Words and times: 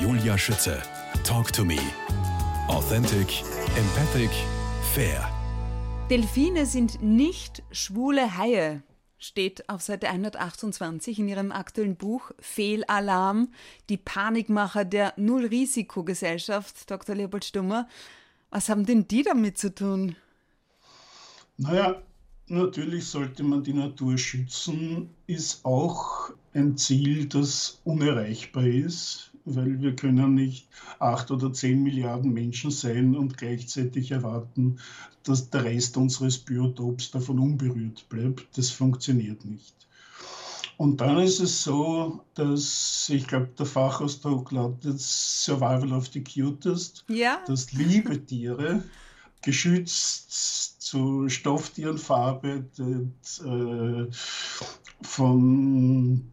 Julia 0.00 0.38
Schütze. 0.38 0.82
Talk 1.24 1.52
to 1.52 1.62
me. 1.62 1.76
Authentic, 2.68 3.42
empathic, 3.76 4.30
fair. 4.94 5.30
Delfine 6.08 6.64
sind 6.64 7.02
nicht 7.02 7.62
schwule 7.70 8.38
Haie, 8.38 8.82
steht 9.18 9.68
auf 9.68 9.82
Seite 9.82 10.08
128 10.08 11.18
in 11.18 11.28
ihrem 11.28 11.52
aktuellen 11.52 11.96
Buch 11.96 12.30
Fehlalarm, 12.38 13.52
die 13.90 13.98
Panikmacher 13.98 14.86
der 14.86 15.12
Null-Risiko-Gesellschaft, 15.18 16.90
Dr. 16.90 17.14
Leopold 17.14 17.44
Stummer. 17.44 17.86
Was 18.48 18.70
haben 18.70 18.86
denn 18.86 19.06
die 19.06 19.22
damit 19.22 19.58
zu 19.58 19.74
tun? 19.74 20.16
Naja, 21.58 22.00
natürlich 22.46 23.04
sollte 23.06 23.42
man 23.42 23.62
die 23.62 23.74
Natur 23.74 24.16
schützen, 24.16 25.10
ist 25.26 25.62
auch 25.66 26.30
ein 26.54 26.78
Ziel, 26.78 27.26
das 27.26 27.82
unerreichbar 27.84 28.64
ist, 28.64 29.29
weil 29.54 29.80
wir 29.80 29.96
können 29.96 30.34
nicht 30.34 30.68
acht 30.98 31.30
oder 31.30 31.52
zehn 31.52 31.82
Milliarden 31.82 32.32
Menschen 32.32 32.70
sein 32.70 33.16
und 33.16 33.36
gleichzeitig 33.36 34.10
erwarten, 34.10 34.78
dass 35.22 35.50
der 35.50 35.64
Rest 35.64 35.96
unseres 35.96 36.38
Biotops 36.38 37.10
davon 37.10 37.38
unberührt 37.38 38.08
bleibt. 38.08 38.56
Das 38.56 38.70
funktioniert 38.70 39.44
nicht. 39.44 39.74
Und 40.76 41.02
dann 41.02 41.18
ist 41.18 41.40
es 41.40 41.62
so, 41.62 42.24
dass 42.34 43.10
ich 43.12 43.26
glaube, 43.26 43.50
der 43.58 43.66
Fachausdruck 43.66 44.50
lautet 44.50 44.98
Survival 44.98 45.92
of 45.92 46.06
the 46.06 46.24
Cutest, 46.24 47.04
ja. 47.06 47.42
dass 47.46 47.72
liebe 47.72 48.24
Tiere 48.24 48.82
geschützt 49.42 50.80
zu 50.80 51.28
Stofftieren 51.28 51.98
verarbeitet, 51.98 53.12
äh, 53.44 54.06
von 55.02 56.30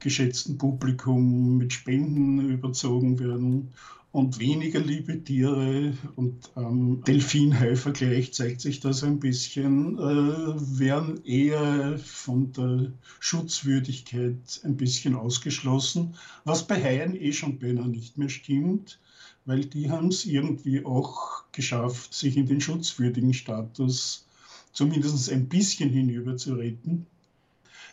geschätztem 0.00 0.58
Publikum 0.58 1.58
mit 1.58 1.72
Spenden 1.72 2.50
überzogen 2.50 3.18
werden 3.18 3.72
und 4.16 4.38
weniger 4.38 4.80
liebe 4.80 5.22
Tiere. 5.22 5.92
Und 6.14 6.50
am 6.54 7.02
Delfinhai-Vergleich 7.04 8.32
zeigt 8.32 8.62
sich 8.62 8.80
das 8.80 9.04
ein 9.04 9.20
bisschen, 9.20 9.98
äh, 9.98 10.78
werden 10.78 11.22
eher 11.26 11.98
von 11.98 12.50
der 12.52 12.92
Schutzwürdigkeit 13.20 14.60
ein 14.64 14.76
bisschen 14.76 15.16
ausgeschlossen, 15.16 16.14
was 16.44 16.66
bei 16.66 16.82
Haien 16.82 17.14
eh 17.14 17.32
schon 17.32 17.58
beinahe 17.58 17.88
nicht 17.88 18.16
mehr 18.16 18.30
stimmt, 18.30 18.98
weil 19.44 19.66
die 19.66 19.90
haben 19.90 20.08
es 20.08 20.24
irgendwie 20.24 20.82
auch 20.84 21.44
geschafft, 21.52 22.14
sich 22.14 22.38
in 22.38 22.46
den 22.46 22.62
schutzwürdigen 22.62 23.34
Status 23.34 24.26
zumindest 24.72 25.30
ein 25.30 25.48
bisschen 25.48 25.90
hinüber 25.90 26.38
zu 26.38 26.54
retten. 26.54 27.06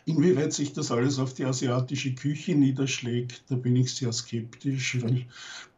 Inwieweit 0.06 0.52
sich 0.52 0.74
das 0.74 0.90
alles 0.90 1.18
auf 1.18 1.32
die 1.32 1.46
asiatische 1.46 2.14
Küche 2.14 2.54
niederschlägt, 2.54 3.44
da 3.48 3.54
bin 3.54 3.74
ich 3.74 3.94
sehr 3.94 4.12
skeptisch, 4.12 5.02
weil 5.02 5.26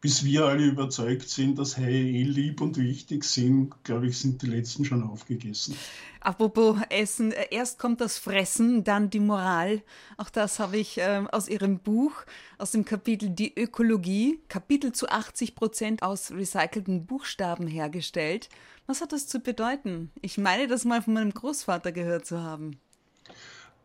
bis 0.01 0.25
wir 0.25 0.47
alle 0.47 0.65
überzeugt 0.67 1.29
sind, 1.29 1.59
dass 1.59 1.77
Haie 1.77 2.09
eh 2.09 2.23
lieb 2.23 2.61
und 2.61 2.77
wichtig 2.77 3.25
sind, 3.25 3.75
glaube 3.85 4.09
ich, 4.09 4.19
sind 4.19 4.43
die 4.43 4.47
letzten 4.47 4.85
schon 4.85 5.03
aufgegessen. 5.03 5.77
Apropos 6.21 6.77
Essen, 6.91 7.33
erst 7.51 7.79
kommt 7.79 8.01
das 8.01 8.19
Fressen, 8.19 8.83
dann 8.83 9.11
die 9.11 9.21
Moral. 9.21 9.83
Auch 10.17 10.31
das 10.31 10.59
habe 10.59 10.77
ich 10.77 10.99
äh, 10.99 11.25
aus 11.31 11.49
Ihrem 11.49 11.79
Buch, 11.79 12.13
aus 12.59 12.73
dem 12.73 12.85
Kapitel 12.85 13.31
Die 13.31 13.57
Ökologie, 13.57 14.41
Kapitel 14.49 14.93
zu 14.93 15.09
80 15.09 15.55
Prozent 15.55 16.03
aus 16.03 16.33
recycelten 16.33 17.07
Buchstaben 17.07 17.69
hergestellt. 17.69 18.49
Was 18.87 19.01
hat 19.01 19.13
das 19.13 19.27
zu 19.29 19.41
bedeuten? 19.41 20.11
Ich 20.21 20.37
meine, 20.37 20.67
das 20.67 20.85
mal 20.85 21.03
von 21.03 21.15
meinem 21.15 21.33
Großvater 21.33 21.93
gehört 21.93 22.27
zu 22.27 22.43
haben. 22.43 22.79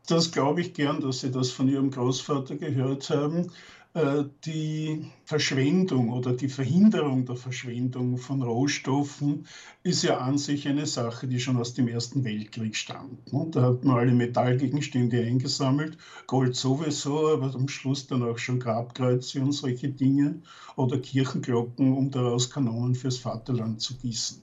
Das 0.08 0.32
glaube 0.32 0.62
ich 0.62 0.74
gern, 0.74 1.00
dass 1.02 1.22
Sie 1.22 1.32
das 1.32 1.52
von 1.52 1.68
Ihrem 1.68 1.92
Großvater 1.92 2.56
gehört 2.56 3.10
haben. 3.10 3.52
Äh, 3.94 4.24
die 4.46 5.12
Verschwendung 5.26 6.12
oder 6.12 6.32
die 6.32 6.48
Verhinderung 6.48 7.26
der 7.26 7.36
Verschwendung 7.36 8.18
von 8.18 8.42
Rohstoffen 8.42 9.48
ist 9.84 10.04
ja 10.04 10.18
an 10.20 10.38
sich 10.38 10.66
eine 10.68 10.86
Sache, 10.86 11.28
die 11.28 11.42
schon 11.42 11.58
aus 11.58 11.74
dem 11.74 11.90
Ersten 11.90 12.24
Weltkrieg 12.24 12.76
stammt. 12.78 13.34
Ne? 13.34 13.48
Da 13.52 13.64
hat 13.64 13.84
man 13.84 13.98
alle 13.98 14.14
Metallgegenstände 14.14 15.22
eingesammelt, 15.22 15.98
Gold 16.26 16.56
sowieso, 16.56 17.34
aber 17.34 17.54
am 17.54 17.68
Schluss 17.68 18.08
dann 18.08 18.24
auch 18.24 18.38
schon 18.38 18.60
Grabkreuze 18.60 19.42
und 19.42 19.52
solche 19.52 19.90
Dinge 19.90 20.42
oder 20.78 20.98
Kirchenglocken, 20.98 21.92
um 21.92 22.12
daraus 22.12 22.50
Kanonen 22.50 22.96
fürs 22.96 23.18
Vaterland 23.18 23.82
zu 23.82 23.98
gießen. 23.98 24.42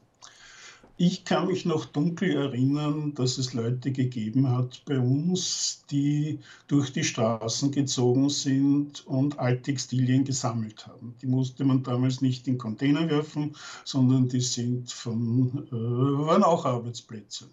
Ich 1.00 1.25
kann 1.25 1.47
mich 1.47 1.64
noch 1.64 1.84
dunkel 1.84 2.32
erinnern, 2.32 3.14
dass 3.14 3.38
es 3.38 3.54
Leute 3.54 3.92
gegeben 3.92 4.50
hat 4.50 4.82
bei 4.84 4.98
uns, 4.98 5.84
die 5.92 6.41
durch 6.66 6.92
die 6.92 7.04
Straßen 7.04 7.70
gezogen 7.70 8.28
sind 8.31 9.06
und 9.06 9.38
Alttextilien 9.38 10.25
gesammelt 10.25 10.88
haben. 10.88 11.14
Die 11.22 11.28
musste 11.28 11.64
man 11.64 11.84
damals 11.84 12.20
nicht 12.20 12.48
in 12.48 12.59
Container 12.59 13.09
werfen, 13.09 13.54
sondern 13.84 14.28
die 14.28 14.41
sind 14.41 14.91
von, 14.91 15.69
äh, 15.70 16.26
waren 16.26 16.42
auch 16.42 16.64
Arbeitsplätze. 16.64 17.48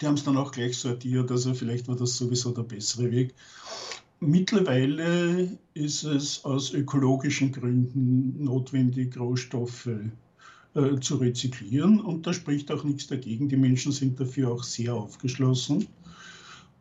Die 0.00 0.06
haben 0.06 0.14
es 0.14 0.24
dann 0.24 0.36
auch 0.36 0.50
gleich 0.50 0.76
sortiert, 0.76 1.30
also 1.30 1.54
vielleicht 1.54 1.86
war 1.86 1.94
das 1.94 2.16
sowieso 2.16 2.50
der 2.50 2.64
bessere 2.64 3.12
Weg. 3.12 3.34
Mittlerweile 4.18 5.56
ist 5.74 6.02
es 6.02 6.44
aus 6.44 6.72
ökologischen 6.72 7.52
Gründen 7.52 8.42
notwendig, 8.42 9.16
Rohstoffe 9.16 9.90
äh, 10.74 11.00
zu 11.00 11.16
rezyklieren. 11.16 12.00
Und 12.00 12.26
da 12.26 12.32
spricht 12.32 12.70
auch 12.70 12.84
nichts 12.84 13.06
dagegen. 13.06 13.48
Die 13.48 13.56
Menschen 13.56 13.92
sind 13.92 14.18
dafür 14.20 14.50
auch 14.50 14.62
sehr 14.62 14.94
aufgeschlossen. 14.94 15.86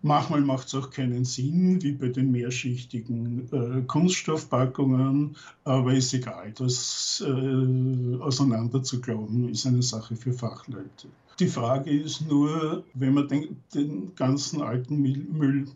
Manchmal 0.06 0.42
macht 0.42 0.68
es 0.68 0.76
auch 0.76 0.90
keinen 0.90 1.24
Sinn, 1.24 1.81
wie 1.81 1.94
bei 1.94 2.09
den 2.09 2.30
mehrschichtigen 2.30 3.48
äh, 3.54 3.81
Kunststoffpackungen, 3.88 5.38
aber 5.64 5.94
ist 5.94 6.14
egal. 6.14 6.52
Das 6.58 7.24
äh, 7.26 8.18
auseinander 8.20 8.84
zu 8.84 9.00
glauben, 9.00 9.48
ist 9.48 9.66
eine 9.66 9.81
Sache 9.81 10.18
für 10.18 10.34
Fachleute. 10.34 11.08
Die 11.40 11.48
Frage 11.48 11.90
ist 11.90 12.28
nur, 12.28 12.84
wenn 12.94 13.14
man 13.14 13.30
den, 13.30 13.58
den 13.74 14.14
ganzen 14.16 14.62
alten 14.62 15.02
Müll 15.02 15.68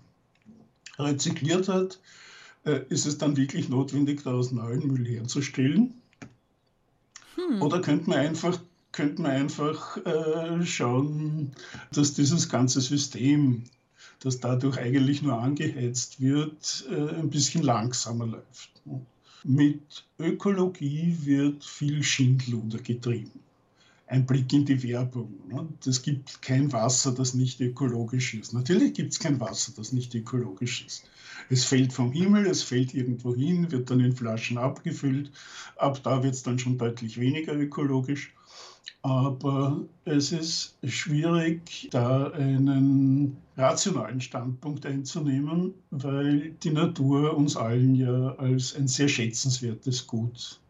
rezykliert 1.00 1.70
hat, 1.70 2.00
äh, 2.66 2.82
ist 2.90 3.06
es 3.06 3.18
dann 3.18 3.38
wirklich 3.38 3.70
notwendig, 3.70 4.24
daraus 4.24 4.52
neuen 4.52 4.86
Müll 4.88 5.08
herzustellen? 5.08 5.94
Hm. 7.48 7.62
Oder 7.62 7.82
könnte 7.82 8.10
man 8.10 8.20
einfach, 8.20 8.60
könnte 8.92 9.22
man 9.22 9.32
einfach 9.32 9.98
äh, 10.06 10.66
schauen, 10.66 11.52
dass 11.94 12.14
dieses 12.14 12.50
ganze 12.50 12.82
System, 12.82 13.64
das 14.20 14.40
dadurch 14.40 14.78
eigentlich 14.78 15.22
nur 15.22 15.40
angeheizt 15.40 16.22
wird, 16.22 16.86
äh, 16.90 17.20
ein 17.20 17.30
bisschen 17.30 17.64
langsamer 17.64 18.28
läuft. 18.28 18.72
Mit 19.44 20.06
Ökologie 20.20 21.16
wird 21.22 21.64
viel 21.64 22.04
Schindluder 22.04 22.80
getrieben. 22.80 23.32
Ein 24.10 24.26
Blick 24.26 24.54
in 24.54 24.64
die 24.64 24.82
Werbung. 24.84 25.34
Es 25.86 26.02
gibt 26.02 26.42
kein 26.42 26.72
Wasser, 26.72 27.14
das 27.14 27.34
nicht 27.34 27.60
ökologisch 27.60 28.34
ist. 28.36 28.54
Natürlich 28.54 28.94
gibt 28.94 29.12
es 29.12 29.20
kein 29.20 29.42
Wasser, 29.42 29.74
das 29.76 29.92
nicht 29.92 30.16
ökologisch 30.16 30.86
ist. 30.86 31.04
Es 31.50 31.66
fällt 31.66 31.92
vom 31.92 32.14
Himmel, 32.14 32.48
es 32.48 32.64
fällt 32.64 32.94
irgendwo 32.94 33.36
hin, 33.36 33.70
wird 33.70 33.92
dann 33.92 34.00
in 34.00 34.16
Flaschen 34.16 34.58
abgefüllt. 34.58 35.32
Ab 35.76 36.02
da 36.04 36.24
wird 36.24 36.36
es 36.36 36.44
dann 36.44 36.58
schon 36.58 36.78
deutlich 36.78 37.20
weniger 37.20 37.54
ökologisch. 37.54 38.34
Aber 39.02 39.86
es 40.06 40.32
ist 40.32 40.78
schwierig, 40.84 41.90
da 41.92 42.32
einen 42.32 43.38
rationalen 43.58 44.22
Standpunkt 44.22 44.86
einzunehmen, 44.86 45.74
weil 45.92 46.52
die 46.64 46.72
Natur 46.72 47.36
uns 47.36 47.58
allen 47.58 47.94
ja 47.96 48.36
als 48.36 48.74
ein 48.74 48.88
sehr 48.88 49.10
schätzenswertes 49.10 50.08
Gut 50.08 50.62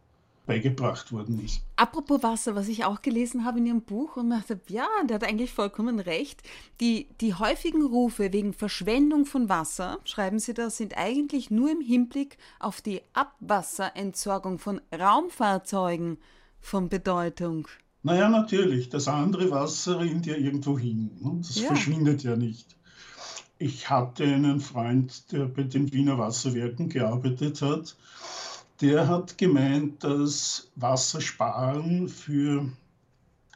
beigebracht 0.47 1.12
worden 1.12 1.44
ist. 1.44 1.62
Apropos 1.75 2.24
Wasser, 2.24 2.56
was 2.56 2.68
ich 2.69 2.85
auch 2.85 3.03
gelesen 3.03 3.46
habe 3.46 3.59
in 3.59 3.68
Ihrem 3.68 3.81
Buch 3.81 4.18
und 4.18 4.31
dachte, 4.31 4.59
ja, 4.69 4.88
der 5.08 5.16
hat 5.16 5.24
eigentlich 5.24 5.52
vollkommen 5.52 6.00
recht. 6.00 6.41
Die, 6.81 7.08
die 7.22 7.35
häufigen 7.35 7.85
Rufe 7.85 8.34
wegen 8.34 8.53
Verschwendung 8.53 9.25
von 9.25 9.50
Wasser, 9.50 10.00
schreiben 10.06 10.40
Sie 10.40 10.56
da, 10.56 10.72
sind 10.72 10.97
eigentlich 10.97 11.52
nur 11.52 11.69
im 11.69 11.81
Hinblick 11.81 12.38
auf 12.59 12.81
die 12.81 13.02
Abwasserentsorgung 13.13 14.58
von 14.58 14.82
Raumfahrzeugen 14.97 16.17
von 16.59 16.90
Bedeutung. 16.90 17.67
Naja, 18.02 18.29
natürlich. 18.29 18.90
Das 18.90 19.08
andere 19.08 19.52
Wasser 19.52 19.99
rinnt 19.99 20.26
ja 20.26 20.35
irgendwo 20.35 20.79
hin. 20.79 21.11
Ne? 21.20 21.34
Das 21.40 21.59
ja. 21.59 21.67
verschwindet 21.67 22.23
ja 22.23 22.35
nicht. 22.35 22.76
Ich 23.59 23.90
hatte 23.90 24.23
einen 24.23 24.61
Freund, 24.61 25.32
der 25.32 25.46
bei 25.46 25.64
den 25.64 25.91
Wiener 25.91 26.17
Wasserwerken 26.17 26.90
gearbeitet 26.90 27.61
hat 27.61 27.96
der 28.82 29.08
hat 29.08 29.38
gemeint, 29.38 30.03
dass 30.03 30.70
Wassersparen 30.76 32.08
für 32.08 32.72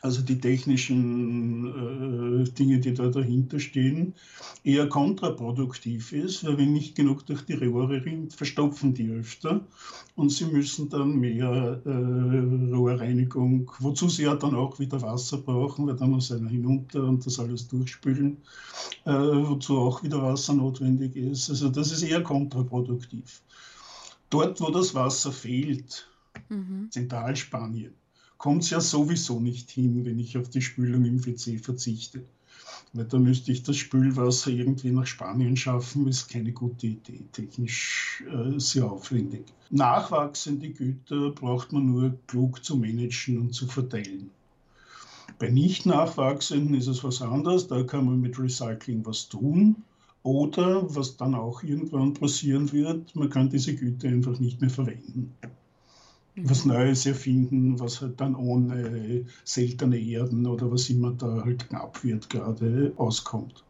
also 0.01 0.21
die 0.21 0.39
technischen 0.39 2.41
äh, 2.41 2.51
Dinge, 2.51 2.79
die 2.79 2.93
da 2.93 3.07
dahinter 3.07 3.59
stehen, 3.59 4.15
eher 4.63 4.89
kontraproduktiv 4.89 6.11
ist, 6.11 6.43
weil 6.43 6.57
wenn 6.57 6.73
nicht 6.73 6.95
genug 6.95 7.25
durch 7.27 7.43
die 7.43 7.53
Rohre 7.53 8.03
rinnt, 8.03 8.33
verstopfen 8.33 8.95
die 8.95 9.11
öfter 9.11 9.61
und 10.15 10.31
sie 10.31 10.45
müssen 10.45 10.89
dann 10.89 11.17
mehr 11.17 11.81
äh, 11.85 12.73
Rohrreinigung, 12.73 13.71
wozu 13.79 14.09
sie 14.09 14.23
ja 14.23 14.35
dann 14.35 14.55
auch 14.55 14.79
wieder 14.79 15.01
Wasser 15.01 15.37
brauchen, 15.37 15.87
weil 15.87 15.95
dann 15.95 16.11
muss 16.11 16.31
einer 16.31 16.49
hinunter 16.49 17.03
und 17.03 17.25
das 17.25 17.39
alles 17.39 17.67
durchspülen, 17.67 18.37
äh, 19.05 19.11
wozu 19.11 19.77
auch 19.77 20.03
wieder 20.03 20.21
Wasser 20.23 20.55
notwendig 20.55 21.15
ist. 21.15 21.49
Also 21.49 21.69
das 21.69 21.91
ist 21.91 22.01
eher 22.01 22.23
kontraproduktiv. 22.23 23.41
Dort, 24.31 24.61
wo 24.61 24.71
das 24.71 24.95
Wasser 24.95 25.31
fehlt, 25.31 26.07
mhm. 26.49 26.87
Zentralspanien, 26.89 27.93
kommt 28.37 28.63
es 28.63 28.71
ja 28.71 28.79
sowieso 28.79 29.39
nicht 29.39 29.69
hin, 29.69 30.05
wenn 30.05 30.17
ich 30.17 30.37
auf 30.37 30.49
die 30.49 30.61
Spülung 30.61 31.05
im 31.05 31.23
WC 31.23 31.59
verzichte. 31.59 32.23
Weil 32.93 33.05
da 33.05 33.19
müsste 33.19 33.51
ich 33.51 33.63
das 33.63 33.77
Spülwasser 33.77 34.51
irgendwie 34.51 34.91
nach 34.91 35.05
Spanien 35.05 35.57
schaffen, 35.57 36.07
ist 36.07 36.29
keine 36.29 36.53
gute 36.53 36.87
Idee, 36.87 37.21
technisch 37.33 38.23
äh, 38.31 38.57
sehr 38.57 38.89
aufwendig. 38.89 39.43
Nachwachsende 39.69 40.69
Güter 40.69 41.31
braucht 41.31 41.73
man 41.73 41.85
nur 41.85 42.17
klug 42.27 42.63
zu 42.63 42.77
managen 42.77 43.37
und 43.37 43.53
zu 43.53 43.67
verteilen. 43.67 44.31
Bei 45.39 45.49
nicht 45.49 45.85
nachwachsenden 45.85 46.75
ist 46.75 46.87
es 46.87 47.03
was 47.03 47.21
anderes, 47.21 47.67
da 47.67 47.83
kann 47.83 48.05
man 48.05 48.21
mit 48.21 48.39
Recycling 48.39 49.05
was 49.05 49.27
tun. 49.27 49.83
Oder, 50.23 50.95
was 50.95 51.17
dann 51.17 51.33
auch 51.33 51.63
irgendwann 51.63 52.13
passieren 52.13 52.71
wird, 52.71 53.15
man 53.15 53.29
kann 53.29 53.49
diese 53.49 53.75
Güter 53.75 54.07
einfach 54.07 54.39
nicht 54.39 54.61
mehr 54.61 54.69
verwenden. 54.69 55.33
Was 56.35 56.63
mhm. 56.63 56.73
Neues 56.73 57.05
erfinden, 57.05 57.79
was 57.79 58.01
halt 58.01 58.21
dann 58.21 58.35
ohne 58.35 59.25
seltene 59.43 59.99
Erden 59.99 60.45
oder 60.45 60.71
was 60.71 60.89
immer 60.89 61.11
da 61.11 61.43
halt 61.43 61.67
knapp 61.69 62.03
wird, 62.03 62.29
gerade 62.29 62.93
auskommt. 62.97 63.63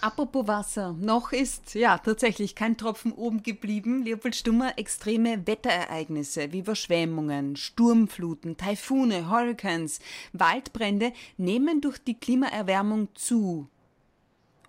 Apropos 0.00 0.48
Wasser, 0.48 0.96
noch 0.98 1.32
ist 1.32 1.74
ja 1.74 1.98
tatsächlich 1.98 2.56
kein 2.56 2.76
Tropfen 2.76 3.12
oben 3.12 3.42
geblieben. 3.42 4.02
Leopold 4.02 4.34
Stummer, 4.34 4.76
extreme 4.76 5.46
Wetterereignisse 5.46 6.52
wie 6.52 6.60
Überschwemmungen, 6.60 7.54
Sturmfluten, 7.54 8.56
Taifune, 8.56 9.30
Hurricanes, 9.30 10.00
Waldbrände 10.32 11.12
nehmen 11.36 11.80
durch 11.80 11.98
die 11.98 12.14
Klimaerwärmung 12.14 13.08
zu. 13.14 13.68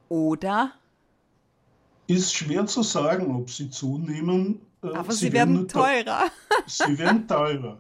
Oder? 0.08 0.74
Ist 2.08 2.36
schwer 2.36 2.66
zu 2.66 2.84
sagen, 2.84 3.36
ob 3.36 3.50
sie 3.50 3.70
zunehmen. 3.70 4.62
Äh, 4.84 4.88
Aber 4.88 5.12
sie, 5.14 5.28
sie 5.28 5.34
werden, 5.34 5.56
werden 5.56 5.68
teurer. 5.68 6.32
Sie 6.68 6.98
werden 6.98 7.28
teurer. 7.28 7.80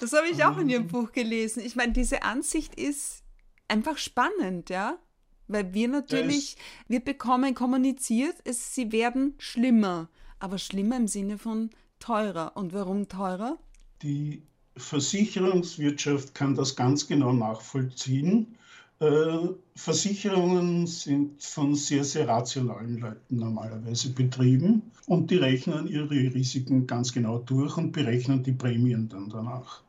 Das 0.00 0.12
habe 0.12 0.28
ich 0.28 0.44
auch 0.44 0.58
in 0.58 0.68
Ihrem 0.68 0.88
Buch 0.88 1.12
gelesen. 1.12 1.62
Ich 1.64 1.76
meine, 1.76 1.92
diese 1.92 2.22
Ansicht 2.22 2.74
ist 2.74 3.22
einfach 3.68 3.98
spannend, 3.98 4.70
ja? 4.70 4.98
Weil 5.46 5.74
wir 5.74 5.88
natürlich, 5.88 6.56
wir 6.88 7.00
bekommen 7.00 7.54
kommuniziert, 7.54 8.36
es, 8.44 8.74
sie 8.74 8.92
werden 8.92 9.34
schlimmer. 9.38 10.08
Aber 10.38 10.58
schlimmer 10.58 10.96
im 10.96 11.08
Sinne 11.08 11.38
von 11.38 11.70
teurer. 12.00 12.56
Und 12.56 12.72
warum 12.72 13.08
teurer? 13.08 13.58
Die 14.02 14.42
Versicherungswirtschaft 14.76 16.34
kann 16.34 16.54
das 16.54 16.76
ganz 16.76 17.06
genau 17.06 17.32
nachvollziehen. 17.32 18.56
Äh, 19.04 19.48
Versicherungen 19.76 20.86
sind 20.86 21.42
von 21.42 21.74
sehr, 21.74 22.04
sehr 22.04 22.26
rationalen 22.26 22.98
Leuten 22.98 23.36
normalerweise 23.36 24.10
betrieben 24.10 24.82
und 25.06 25.30
die 25.30 25.36
rechnen 25.36 25.88
ihre 25.88 26.08
Risiken 26.08 26.86
ganz 26.86 27.12
genau 27.12 27.38
durch 27.38 27.76
und 27.76 27.92
berechnen 27.92 28.42
die 28.42 28.52
Prämien 28.52 29.08
dann 29.08 29.28
danach. 29.28 29.82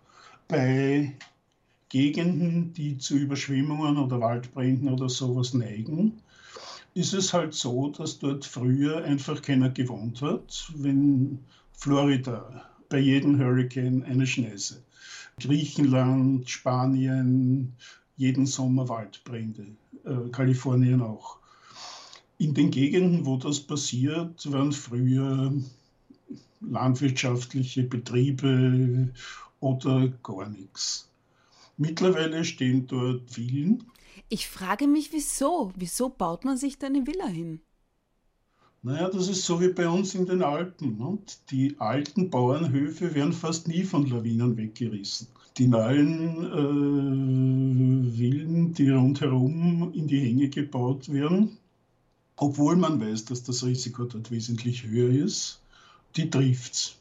Bei 0.50 1.14
Gegenden, 1.88 2.74
die 2.74 2.98
zu 2.98 3.16
Überschwemmungen 3.16 3.98
oder 3.98 4.20
Waldbränden 4.20 4.90
oder 4.90 5.08
sowas 5.08 5.54
neigen, 5.54 6.20
ist 6.94 7.14
es 7.14 7.32
halt 7.32 7.54
so, 7.54 7.90
dass 7.90 8.20
dort 8.20 8.44
früher 8.44 9.06
einfach 9.06 9.42
keiner 9.42 9.70
gewohnt 9.70 10.22
hat. 10.22 10.74
Wenn 10.76 11.40
Florida 11.72 12.66
bei 12.90 13.00
jedem 13.00 13.40
Hurricane 13.40 14.04
eine 14.04 14.28
Schneise, 14.28 14.84
Griechenland, 15.40 16.50
Spanien, 16.50 17.76
jeden 18.18 18.46
Sommer 18.46 18.90
Waldbrände, 18.90 19.68
äh, 20.04 20.30
Kalifornien 20.32 21.02
auch. 21.02 21.38
In 22.38 22.54
den 22.54 22.72
Gegenden, 22.72 23.26
wo 23.26 23.38
das 23.38 23.62
passiert, 23.62 24.52
waren 24.52 24.72
früher 24.72 25.54
landwirtschaftliche 26.62 27.84
Betriebe 27.84 29.10
oder 29.60 30.10
gar 30.24 30.50
nichts. 30.50 31.10
Mittlerweile 31.78 32.44
stehen 32.46 32.88
dort 32.88 33.30
Villen. 33.30 33.84
Ich 34.30 34.48
frage 34.48 34.88
mich, 34.88 35.12
wieso? 35.12 35.72
Wieso 35.76 36.10
baut 36.10 36.46
man 36.46 36.58
sich 36.58 36.78
da 36.78 36.88
eine 36.88 37.06
Villa 37.06 37.28
hin? 37.28 37.62
Naja, 38.86 39.10
das 39.10 39.30
ist 39.30 39.44
so 39.44 39.60
wie 39.60 39.70
bei 39.70 39.90
uns 39.90 40.14
in 40.14 40.28
den 40.28 40.44
Alpen. 40.44 41.00
Und 41.00 41.40
die 41.50 41.76
alten 41.80 42.30
Bauernhöfe 42.30 43.16
werden 43.16 43.34
fast 43.34 43.68
nie 43.68 43.84
von 43.84 44.08
Lawinen 44.08 44.56
weggerissen. 44.58 45.28
Die 45.58 45.66
neuen 45.66 46.44
äh, 46.44 48.12
Villen, 48.16 48.76
die 48.76 48.92
rundherum 48.92 49.92
in 49.94 50.06
die 50.06 50.20
Hänge 50.20 50.50
gebaut 50.50 51.12
werden, 51.12 51.58
obwohl 52.36 52.76
man 52.76 53.02
weiß, 53.02 53.26
dass 53.26 53.42
das 53.42 53.66
Risiko 53.66 54.04
dort 54.04 54.30
wesentlich 54.30 54.84
höher 54.84 55.10
ist, 55.10 55.62
die 56.16 56.30
trifft's. 56.30 56.96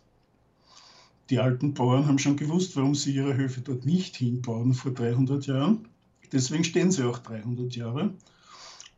Die 1.29 1.39
alten 1.39 1.75
Bauern 1.75 2.07
haben 2.07 2.19
schon 2.19 2.37
gewusst, 2.37 2.77
warum 2.77 2.95
sie 2.95 3.15
ihre 3.15 3.37
Höfe 3.37 3.61
dort 3.61 3.85
nicht 3.85 4.17
hinbauen 4.17 4.73
vor 4.73 4.93
300 4.93 5.47
Jahren. 5.47 5.87
Deswegen 6.33 6.65
stehen 6.65 6.91
sie 6.91 7.07
auch 7.07 7.19
300 7.19 7.77
Jahre. 7.77 8.15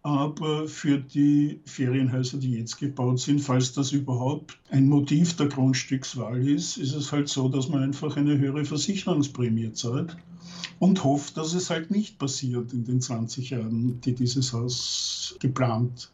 Aber 0.07 0.69
für 0.69 0.99
die 0.99 1.59
Ferienhäuser, 1.65 2.39
die 2.39 2.53
jetzt 2.53 2.79
gebaut 2.79 3.19
sind, 3.19 3.41
falls 3.41 3.73
das 3.73 3.91
überhaupt 3.91 4.57
ein 4.71 4.87
Motiv 4.87 5.35
der 5.35 5.49
Grundstückswahl 5.49 6.47
ist, 6.47 6.77
ist 6.77 6.95
es 6.95 7.11
halt 7.11 7.29
so, 7.29 7.49
dass 7.49 7.69
man 7.69 7.83
einfach 7.83 8.17
eine 8.17 8.39
höhere 8.39 8.65
Versicherungsprämie 8.65 9.73
zahlt 9.73 10.17
und 10.79 11.03
hofft, 11.03 11.37
dass 11.37 11.55
es 11.55 11.71
halt 11.71 11.91
nicht 11.91 12.21
passiert 12.21 12.73
in 12.73 12.85
den 12.85 13.01
20 13.01 13.51
Jahren, 13.51 14.01
die 14.01 14.15
dieses 14.15 14.53
Haus 14.53 15.35
geplant 15.41 16.13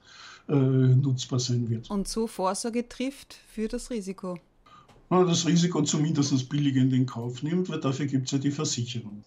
äh, 0.48 0.54
nutzbar 0.54 1.38
sein 1.38 1.68
wird. 1.68 1.90
Und 1.90 2.08
so 2.08 2.26
Vorsorge 2.26 2.88
trifft 2.88 3.36
für 3.46 3.68
das 3.68 3.90
Risiko 3.90 4.38
das 5.10 5.46
Risiko 5.46 5.82
zumindest 5.82 6.48
billig 6.48 6.76
in 6.76 6.88
den 6.88 7.04
Kauf 7.04 7.42
nimmt, 7.42 7.68
weil 7.68 7.80
dafür 7.80 8.06
gibt 8.06 8.24
es 8.24 8.32
ja 8.32 8.38
die 8.38 8.50
Versicherung. 8.50 9.22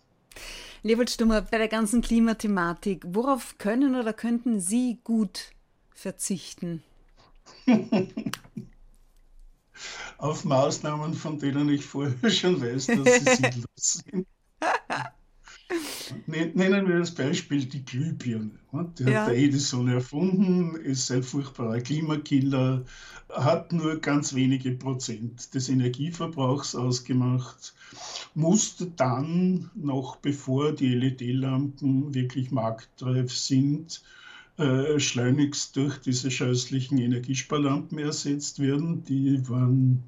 Leopold 0.86 1.10
Stummer, 1.10 1.42
bei 1.42 1.58
der 1.58 1.68
ganzen 1.68 2.04
Klimathematik, 2.04 3.02
worauf 3.08 3.58
können 3.58 3.96
oder 3.96 4.14
könnten 4.14 4.62
Sie 4.62 5.00
gut 5.04 5.50
verzichten? 5.96 6.84
Auf 10.20 10.46
Maßnahmen, 10.46 11.16
von 11.16 11.40
denen 11.40 11.70
ich 11.70 11.84
vorher 11.84 12.30
schon 12.30 12.62
weiß, 12.62 12.86
dass 12.86 13.16
sie 13.16 13.36
sinnlos 13.36 14.04
sind. 14.06 14.28
Nennen 16.54 16.88
wir 16.88 17.00
das 17.00 17.14
Beispiel 17.14 17.66
die 17.66 17.84
Glühbirne. 17.86 18.52
Die 19.00 19.04
ja. 19.04 19.22
hat 19.22 19.30
der 19.30 19.38
Edison 19.38 19.88
erfunden, 19.88 20.76
ist 20.76 21.12
ein 21.12 21.24
furchtbarer 21.24 21.80
Klimakiller, 21.80 22.84
hat 23.30 23.72
nur 23.72 24.00
ganz 24.00 24.34
wenige 24.34 24.72
Prozent 24.72 25.54
des 25.54 25.70
Energieverbrauchs 25.70 26.76
ausgemacht, 26.76 27.74
musste 28.34 28.88
dann, 28.88 29.72
noch 29.76 30.18
bevor 30.18 30.74
die 30.74 30.94
LED-Lampen 30.94 32.14
wirklich 32.14 32.52
marktreif 32.52 33.32
sind, 33.32 34.04
äh, 34.58 35.00
schleunigst 35.00 35.76
durch 35.76 35.98
diese 36.00 36.32
scheußlichen 36.32 36.98
Energiesparlampen 36.98 37.98
ersetzt 37.98 38.60
werden. 38.60 39.04
Die 39.04 39.48
waren 39.50 40.04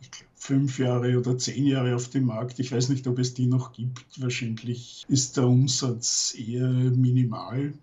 ich 0.00 0.10
glaube, 0.10 0.27
fünf 0.38 0.78
Jahre 0.78 1.18
oder 1.18 1.36
zehn 1.36 1.66
Jahre 1.66 1.94
auf 1.94 2.08
dem 2.08 2.24
Markt. 2.26 2.58
Ich 2.58 2.72
weiß 2.72 2.88
nicht, 2.88 3.06
ob 3.06 3.18
es 3.18 3.34
die 3.34 3.46
noch 3.46 3.72
gibt. 3.72 4.20
Wahrscheinlich 4.20 5.04
ist 5.08 5.36
der 5.36 5.46
Umsatz 5.46 6.34
eher 6.38 6.68
minimal. 6.68 7.74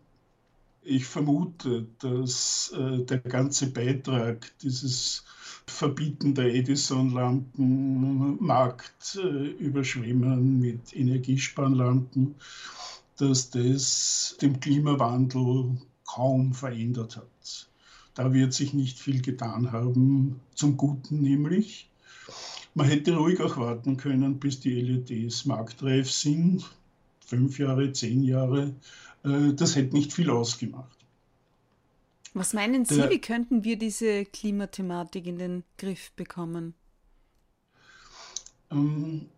Ich 0.83 1.05
vermute, 1.05 1.87
dass 1.99 2.71
äh, 2.77 2.99
der 3.03 3.19
ganze 3.19 3.71
Beitrag 3.71 4.51
dieses 4.61 5.23
Verbieten 5.67 6.35
der 6.35 6.53
Edison-Lampen, 6.53 8.37
Markt 8.43 9.19
äh, 9.21 9.55
mit 10.35 10.95
Energiesparlampen, 10.95 12.35
dass 13.17 13.49
das 13.49 14.37
dem 14.41 14.59
Klimawandel 14.59 15.77
kaum 16.05 16.53
verändert 16.53 17.17
hat. 17.17 17.67
Da 18.13 18.31
wird 18.31 18.53
sich 18.53 18.73
nicht 18.73 18.99
viel 18.99 19.21
getan 19.21 19.71
haben, 19.71 20.39
zum 20.53 20.77
Guten 20.77 21.21
nämlich. 21.21 21.89
Man 22.73 22.87
hätte 22.87 23.15
ruhig 23.15 23.39
auch 23.41 23.57
warten 23.57 23.97
können, 23.97 24.39
bis 24.39 24.59
die 24.59 24.81
LEDs 24.81 25.45
marktreif 25.45 26.11
sind. 26.11 26.65
Fünf 27.25 27.57
Jahre, 27.57 27.91
zehn 27.91 28.23
Jahre. 28.23 28.75
Äh, 29.23 29.53
das 29.53 29.75
hätte 29.75 29.95
nicht 29.95 30.13
viel 30.13 30.29
ausgemacht. 30.29 30.95
Was 32.33 32.53
meinen 32.53 32.83
Sie, 32.83 32.97
Der, 32.97 33.09
wie 33.09 33.21
könnten 33.21 33.63
wir 33.63 33.77
diese 33.77 34.25
Klimathematik 34.25 35.25
in 35.25 35.37
den 35.37 35.63
Griff 35.77 36.11
bekommen? 36.11 36.73
Ähm, 38.71 39.29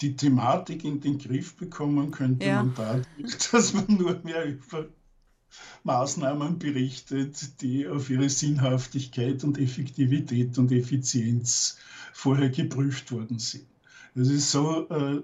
die 0.00 0.14
Thematik 0.14 0.84
in 0.84 1.00
den 1.00 1.18
Griff 1.18 1.56
bekommen 1.56 2.12
könnte 2.12 2.46
ja. 2.46 2.62
man 2.62 2.74
dadurch, 2.76 3.38
dass 3.50 3.74
man 3.74 3.86
nur 3.88 4.20
mehr 4.22 4.44
über 4.46 4.86
Maßnahmen 5.84 6.58
berichtet, 6.58 7.60
die 7.62 7.86
auf 7.88 8.10
ihre 8.10 8.28
Sinnhaftigkeit 8.28 9.44
und 9.44 9.58
Effektivität 9.58 10.58
und 10.58 10.72
Effizienz 10.72 11.78
vorher 12.12 12.50
geprüft 12.50 13.12
worden 13.12 13.38
sind. 13.38 13.66
Es 14.14 14.28
ist 14.28 14.50
so, 14.50 14.88
äh, 14.88 15.22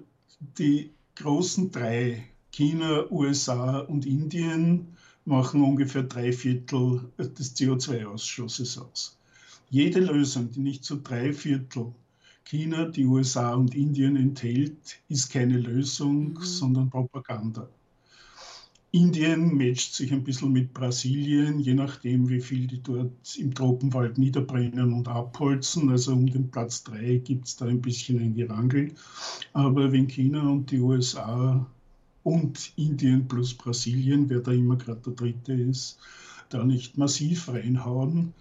die 0.59 0.93
großen 1.17 1.71
drei, 1.71 2.25
China, 2.51 3.11
USA 3.11 3.81
und 3.81 4.07
Indien, 4.07 4.97
machen 5.25 5.63
ungefähr 5.63 6.03
drei 6.03 6.33
Viertel 6.33 7.01
des 7.19 7.57
CO2-Ausschusses 7.57 8.79
aus. 8.79 9.17
Jede 9.71 10.01
Lösung, 10.01 10.51
die 10.51 10.61
nicht 10.61 10.85
zu 10.85 10.97
drei 10.97 11.33
Viertel 11.33 11.93
China, 12.45 12.85
die 12.85 13.07
USA 13.07 13.55
und 13.55 13.75
Indien 13.75 14.17
enthält, 14.17 15.01
ist 15.09 15.33
keine 15.33 15.57
Lösung, 15.59 16.35
mhm. 16.35 16.43
sondern 16.43 16.91
Propaganda. 16.91 17.69
Indien 18.95 19.57
matcht 19.57 19.93
sich 19.93 20.13
ein 20.13 20.23
bisschen 20.23 20.53
mit 20.53 20.73
Brasilien, 20.73 21.59
je 21.59 21.75
nachdem, 21.75 22.29
wie 22.29 22.41
viel 22.41 22.69
die 22.69 22.81
dort 22.81 23.37
im 23.37 23.53
Tropenwald 23.53 24.19
niederbrennen 24.19 24.93
und 24.93 25.09
abholzen. 25.09 25.91
Also 25.91 26.13
um 26.13 26.31
den 26.31 26.53
Platz 26.53 26.85
3 26.85 27.17
gibt 27.17 27.49
es 27.49 27.57
da 27.57 27.67
ein 27.67 27.83
bisschen 27.83 28.21
ein 28.21 28.37
Gerangel. 28.37 28.93
Aber 29.53 29.91
wenn 29.91 30.07
China 30.07 30.49
und 30.49 30.71
die 30.71 30.79
USA 30.79 31.67
und 32.23 32.73
Indien 32.77 33.27
plus 33.27 33.55
Brasilien, 33.55 34.31
wer 34.31 34.39
da 34.39 34.53
immer 34.53 34.77
gerade 34.77 35.01
der 35.01 35.15
Dritte 35.15 35.55
ist, 35.55 35.99
da 36.49 36.63
nicht 36.63 36.97
massiv 36.97 37.49
reinhauen, 37.49 38.33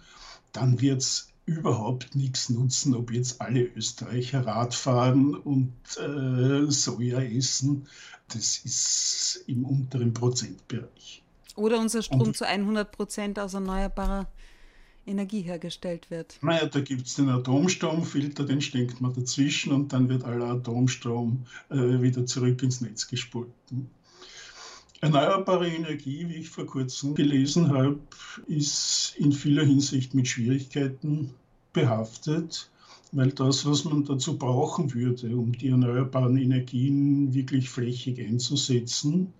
dann 0.52 0.80
wird 0.80 1.00
es 1.00 1.33
überhaupt 1.46 2.14
nichts 2.14 2.48
nutzen, 2.48 2.94
ob 2.94 3.12
jetzt 3.12 3.40
alle 3.40 3.62
Österreicher 3.62 4.46
Rad 4.46 4.74
fahren 4.74 5.34
und 5.34 5.72
äh, 5.98 6.70
Soja 6.70 7.20
essen. 7.20 7.86
Das 8.28 8.58
ist 8.58 9.44
im 9.46 9.64
unteren 9.64 10.14
Prozentbereich. 10.14 11.22
Oder 11.56 11.78
unser 11.78 12.02
Strom 12.02 12.22
und, 12.22 12.36
zu 12.36 12.46
100 12.46 12.90
Prozent 12.90 13.38
aus 13.38 13.54
erneuerbarer 13.54 14.26
Energie 15.06 15.42
hergestellt 15.42 16.10
wird. 16.10 16.38
Naja, 16.40 16.66
da 16.66 16.80
gibt 16.80 17.06
es 17.06 17.14
den 17.14 17.28
Atomstromfilter, 17.28 18.44
den 18.44 18.62
steckt 18.62 19.00
man 19.00 19.12
dazwischen 19.14 19.72
und 19.72 19.92
dann 19.92 20.08
wird 20.08 20.24
aller 20.24 20.46
Atomstrom 20.46 21.44
äh, 21.68 21.76
wieder 21.76 22.24
zurück 22.24 22.62
ins 22.62 22.80
Netz 22.80 23.06
gespult. 23.06 23.52
Erneuerbare 25.04 25.68
Energie, 25.68 26.26
wie 26.30 26.36
ich 26.36 26.48
vor 26.48 26.64
kurzem 26.64 27.14
gelesen 27.14 27.68
habe, 27.68 28.00
ist 28.46 29.14
in 29.18 29.32
vieler 29.32 29.62
Hinsicht 29.62 30.14
mit 30.14 30.26
Schwierigkeiten 30.26 31.34
behaftet, 31.74 32.70
weil 33.12 33.30
das, 33.30 33.66
was 33.66 33.84
man 33.84 34.06
dazu 34.06 34.38
brauchen 34.38 34.94
würde, 34.94 35.36
um 35.36 35.52
die 35.52 35.68
erneuerbaren 35.68 36.38
Energien 36.38 37.34
wirklich 37.34 37.68
flächig 37.68 38.18
einzusetzen, 38.18 39.34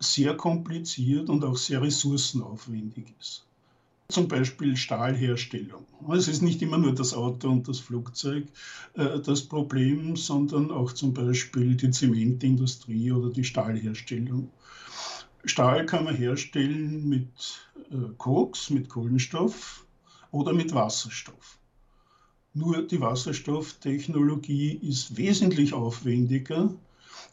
sehr 0.00 0.36
kompliziert 0.36 1.30
und 1.30 1.46
auch 1.46 1.56
sehr 1.56 1.80
ressourcenaufwendig 1.80 3.06
ist. 3.18 3.46
Zum 4.14 4.28
Beispiel 4.28 4.76
Stahlherstellung. 4.76 5.86
Es 6.12 6.28
ist 6.28 6.40
nicht 6.40 6.62
immer 6.62 6.78
nur 6.78 6.94
das 6.94 7.14
Auto 7.14 7.50
und 7.50 7.66
das 7.66 7.80
Flugzeug 7.80 8.44
äh, 8.94 9.18
das 9.18 9.42
Problem, 9.42 10.14
sondern 10.14 10.70
auch 10.70 10.92
zum 10.92 11.12
Beispiel 11.12 11.74
die 11.74 11.90
Zementindustrie 11.90 13.10
oder 13.10 13.30
die 13.30 13.42
Stahlherstellung. 13.42 14.52
Stahl 15.44 15.84
kann 15.86 16.04
man 16.04 16.14
herstellen 16.14 17.08
mit 17.08 17.26
äh, 17.90 18.14
Koks, 18.16 18.70
mit 18.70 18.88
Kohlenstoff 18.88 19.84
oder 20.30 20.52
mit 20.52 20.72
Wasserstoff. 20.72 21.58
Nur 22.52 22.86
die 22.86 23.00
Wasserstofftechnologie 23.00 24.74
ist 24.74 25.16
wesentlich 25.16 25.72
aufwendiger, 25.72 26.72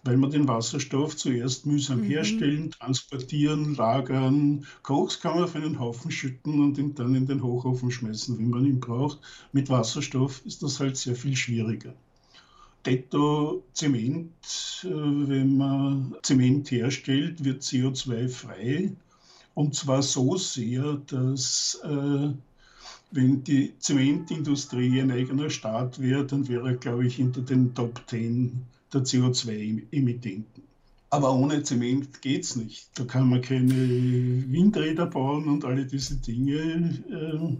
weil 0.03 0.17
man 0.17 0.31
den 0.31 0.47
Wasserstoff 0.47 1.15
zuerst 1.15 1.65
mühsam 1.65 1.99
mhm. 1.99 2.05
herstellen, 2.05 2.71
transportieren, 2.71 3.75
lagern. 3.75 4.65
Koks 4.81 5.19
kann 5.19 5.35
man 5.35 5.43
auf 5.43 5.55
einen 5.55 5.79
Haufen 5.79 6.11
schütten 6.11 6.59
und 6.59 6.77
ihn 6.77 6.95
dann 6.95 7.15
in 7.15 7.27
den 7.27 7.43
Hochofen 7.43 7.91
schmeißen, 7.91 8.37
wenn 8.37 8.49
man 8.49 8.65
ihn 8.65 8.79
braucht. 8.79 9.19
Mit 9.51 9.69
Wasserstoff 9.69 10.45
ist 10.45 10.63
das 10.63 10.79
halt 10.79 10.97
sehr 10.97 11.15
viel 11.15 11.35
schwieriger. 11.35 11.93
Detto 12.85 13.63
Zement, 13.73 14.31
äh, 14.83 14.87
wenn 14.87 15.57
man 15.57 16.15
Zement 16.23 16.71
herstellt, 16.71 17.43
wird 17.43 17.61
CO2 17.61 18.27
frei. 18.27 18.91
Und 19.53 19.75
zwar 19.75 20.01
so 20.01 20.37
sehr, 20.37 20.93
dass 21.05 21.79
äh, 21.83 22.29
wenn 23.11 23.43
die 23.43 23.73
Zementindustrie 23.77 24.99
ein 24.99 25.11
eigener 25.11 25.49
Staat 25.49 26.01
wäre, 26.01 26.25
dann 26.25 26.47
wäre 26.47 26.69
er, 26.69 26.75
glaube 26.75 27.05
ich, 27.05 27.17
hinter 27.17 27.41
den 27.41 27.75
Top 27.75 28.01
10 28.07 28.65
der 28.93 29.01
CO2-Emittenten. 29.01 30.63
Aber 31.09 31.33
ohne 31.33 31.61
Zement 31.63 32.21
geht 32.21 32.43
es 32.43 32.55
nicht. 32.55 32.87
Da 32.95 33.03
kann 33.03 33.29
man 33.29 33.41
keine 33.41 33.73
Windräder 33.73 35.05
bauen 35.05 35.47
und 35.49 35.65
alle 35.65 35.85
diese 35.85 36.15
Dinge. 36.15 37.03
Äh, 37.09 37.57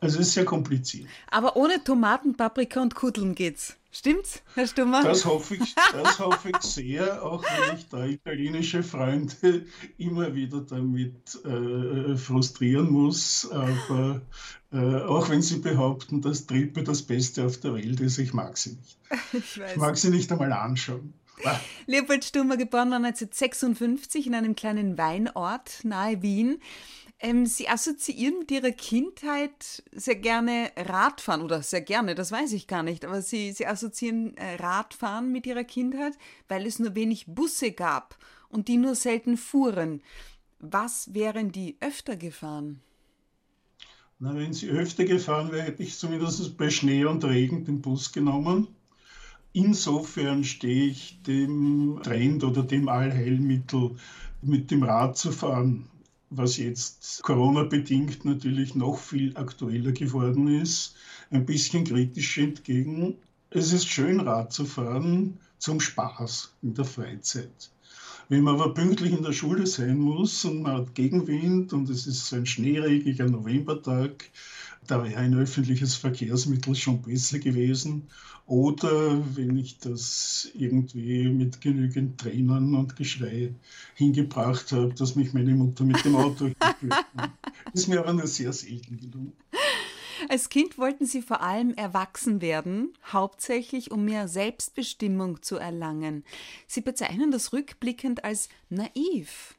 also 0.00 0.20
es 0.20 0.28
ist 0.28 0.34
sehr 0.34 0.44
kompliziert. 0.44 1.08
Aber 1.30 1.56
ohne 1.56 1.82
Tomaten, 1.82 2.36
Paprika 2.36 2.82
und 2.82 2.94
Kuddeln 2.94 3.34
geht's. 3.34 3.76
Stimmt's, 3.98 4.42
Herr 4.54 4.66
Stummer? 4.66 5.02
Das 5.02 5.24
hoffe 5.24 5.54
ich, 5.54 5.74
das 5.74 6.18
hoffe 6.18 6.50
ich 6.50 6.60
sehr, 6.60 7.22
auch 7.22 7.42
wenn 7.42 7.78
ich 7.78 7.88
da 7.88 8.04
italienische 8.04 8.82
Freunde 8.82 9.64
immer 9.96 10.34
wieder 10.34 10.60
damit 10.60 11.34
äh, 11.46 12.14
frustrieren 12.14 12.90
muss. 12.90 13.50
Aber 13.50 14.20
äh, 14.70 15.00
auch 15.00 15.30
wenn 15.30 15.40
sie 15.40 15.60
behaupten, 15.60 16.20
dass 16.20 16.46
Trippe 16.46 16.82
das 16.82 17.04
Beste 17.04 17.46
auf 17.46 17.56
der 17.56 17.72
Welt 17.72 17.98
ist, 18.00 18.18
ich 18.18 18.34
mag 18.34 18.58
sie 18.58 18.76
nicht. 18.76 18.98
Ich, 19.32 19.56
ich 19.56 19.76
mag 19.76 19.96
sie 19.96 20.10
nicht 20.10 20.30
einmal 20.30 20.52
anschauen. 20.52 21.14
Leopold 21.86 22.24
Stummer, 22.24 22.58
geboren 22.58 22.92
1956 22.92 24.26
in 24.26 24.34
einem 24.34 24.54
kleinen 24.54 24.98
Weinort 24.98 25.84
nahe 25.84 26.20
Wien. 26.20 26.58
Ähm, 27.18 27.46
Sie 27.46 27.68
assoziieren 27.68 28.40
mit 28.40 28.50
Ihrer 28.50 28.72
Kindheit 28.72 29.82
sehr 29.92 30.16
gerne 30.16 30.70
Radfahren 30.76 31.40
oder 31.42 31.62
sehr 31.62 31.80
gerne, 31.80 32.14
das 32.14 32.30
weiß 32.30 32.52
ich 32.52 32.66
gar 32.66 32.82
nicht, 32.82 33.06
aber 33.06 33.22
Sie, 33.22 33.52
Sie 33.52 33.66
assoziieren 33.66 34.36
äh, 34.36 34.56
Radfahren 34.56 35.32
mit 35.32 35.46
Ihrer 35.46 35.64
Kindheit, 35.64 36.12
weil 36.48 36.66
es 36.66 36.78
nur 36.78 36.94
wenig 36.94 37.26
Busse 37.26 37.72
gab 37.72 38.18
und 38.50 38.68
die 38.68 38.76
nur 38.76 38.94
selten 38.94 39.38
fuhren. 39.38 40.02
Was 40.58 41.14
wären 41.14 41.52
die 41.52 41.76
öfter 41.80 42.16
gefahren? 42.16 42.80
Na, 44.18 44.34
wenn 44.34 44.52
sie 44.54 44.68
öfter 44.68 45.04
gefahren 45.04 45.52
wäre, 45.52 45.66
hätte 45.66 45.82
ich 45.82 45.98
zumindest 45.98 46.56
bei 46.56 46.70
Schnee 46.70 47.04
und 47.04 47.24
Regen 47.24 47.64
den 47.64 47.82
Bus 47.82 48.12
genommen. 48.12 48.68
Insofern 49.52 50.44
stehe 50.44 50.86
ich 50.86 51.22
dem 51.22 52.00
Trend 52.02 52.44
oder 52.44 52.62
dem 52.62 52.88
Allheilmittel, 52.88 53.96
mit 54.42 54.70
dem 54.70 54.82
Rad 54.82 55.16
zu 55.18 55.32
fahren 55.32 55.86
was 56.30 56.56
jetzt 56.56 57.22
Corona-bedingt 57.22 58.24
natürlich 58.24 58.74
noch 58.74 58.98
viel 58.98 59.36
aktueller 59.36 59.92
geworden 59.92 60.48
ist, 60.48 60.94
ein 61.30 61.46
bisschen 61.46 61.84
kritisch 61.84 62.38
entgegen. 62.38 63.14
Es 63.50 63.72
ist 63.72 63.88
schön, 63.88 64.20
Rad 64.20 64.52
zu 64.52 64.64
fahren 64.64 65.38
zum 65.58 65.80
Spaß 65.80 66.52
in 66.62 66.74
der 66.74 66.84
Freizeit. 66.84 67.70
Wenn 68.28 68.42
man 68.42 68.54
aber 68.54 68.74
pünktlich 68.74 69.12
in 69.12 69.22
der 69.22 69.32
Schule 69.32 69.68
sein 69.68 69.98
muss 69.98 70.44
und 70.44 70.62
man 70.62 70.78
hat 70.78 70.94
Gegenwind 70.96 71.72
und 71.72 71.88
es 71.88 72.08
ist 72.08 72.32
ein 72.32 72.44
schneeregiger 72.44 73.26
Novembertag, 73.26 74.30
da 74.86 75.04
wäre 75.04 75.18
ein 75.18 75.34
öffentliches 75.34 75.96
Verkehrsmittel 75.96 76.74
schon 76.74 77.02
besser 77.02 77.38
gewesen. 77.38 78.08
Oder 78.46 79.22
wenn 79.36 79.56
ich 79.56 79.78
das 79.78 80.48
irgendwie 80.54 81.28
mit 81.28 81.60
genügend 81.60 82.20
Tränen 82.20 82.76
und 82.76 82.94
Geschrei 82.94 83.52
hingebracht 83.94 84.70
habe, 84.70 84.94
dass 84.94 85.16
mich 85.16 85.32
meine 85.32 85.54
Mutter 85.54 85.84
mit 85.84 86.04
dem 86.04 86.14
Auto 86.14 86.44
geführt 86.60 87.06
hat. 87.16 87.30
Ist 87.72 87.88
mir 87.88 87.98
aber 87.98 88.12
nur 88.12 88.28
sehr 88.28 88.52
selten 88.52 88.98
gelungen. 88.98 89.32
Als 90.28 90.48
Kind 90.48 90.78
wollten 90.78 91.06
Sie 91.06 91.22
vor 91.22 91.42
allem 91.42 91.74
erwachsen 91.74 92.40
werden, 92.40 92.94
hauptsächlich 93.12 93.90
um 93.90 94.04
mehr 94.04 94.28
Selbstbestimmung 94.28 95.42
zu 95.42 95.56
erlangen. 95.56 96.24
Sie 96.66 96.80
bezeichnen 96.80 97.30
das 97.30 97.52
rückblickend 97.52 98.24
als 98.24 98.48
naiv. 98.68 99.56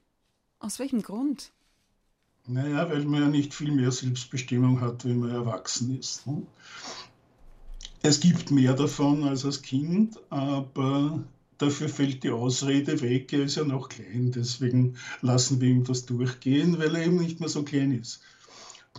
Aus 0.60 0.79
welchem 0.79 1.03
Grund? 1.03 1.51
Naja, 2.48 2.89
weil 2.89 3.04
man 3.04 3.22
ja 3.22 3.27
nicht 3.27 3.54
viel 3.54 3.72
mehr 3.72 3.92
Selbstbestimmung 3.92 4.80
hat, 4.80 5.04
wenn 5.04 5.20
man 5.20 5.32
erwachsen 5.32 6.00
ist. 6.00 6.25
Ne? 6.25 6.44
Es 8.04 8.22
gibt 8.22 8.51
mehr 8.51 8.74
davon 8.74 9.25
als 9.25 9.44
als 9.44 9.62
Kind, 9.62 10.18
aber 10.30 11.24
dafür 11.58 11.89
fällt 11.89 12.24
die 12.24 12.30
Ausrede 12.30 13.01
weg, 13.01 13.34
er 13.34 13.44
ist 13.44 13.58
ja 13.58 13.66
noch 13.66 13.89
klein, 13.89 14.32
deswegen 14.32 14.96
lassen 15.22 15.60
wir 15.60 15.68
ihm 15.68 15.84
das 15.84 16.06
durchgehen, 16.06 16.77
weil 16.80 16.96
er 16.96 17.06
eben 17.06 17.18
nicht 17.18 17.42
mehr 17.42 17.50
so 17.50 17.63
klein 17.63 17.92
ist. 17.92 18.22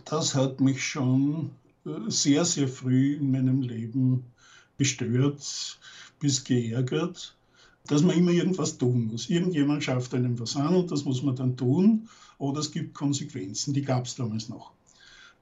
Das 0.04 0.34
hat 0.34 0.60
mich 0.60 0.84
schon 0.84 1.52
äh, 1.86 1.90
sehr, 2.08 2.44
sehr 2.44 2.68
früh 2.68 3.14
in 3.16 3.30
meinem 3.30 3.62
Leben 3.62 4.24
gestört 4.76 5.78
bis 6.20 6.44
geärgert, 6.44 7.37
dass 7.88 8.02
man 8.02 8.16
immer 8.16 8.30
irgendwas 8.30 8.78
tun 8.78 9.08
muss. 9.08 9.28
Irgendjemand 9.28 9.82
schafft 9.82 10.14
einem 10.14 10.38
was 10.38 10.56
an 10.56 10.76
und 10.76 10.90
das 10.90 11.04
muss 11.04 11.22
man 11.22 11.34
dann 11.34 11.56
tun 11.56 12.08
oder 12.38 12.60
es 12.60 12.70
gibt 12.70 12.94
Konsequenzen, 12.94 13.74
die 13.74 13.82
gab 13.82 14.06
es 14.06 14.14
damals 14.14 14.48
noch. 14.48 14.72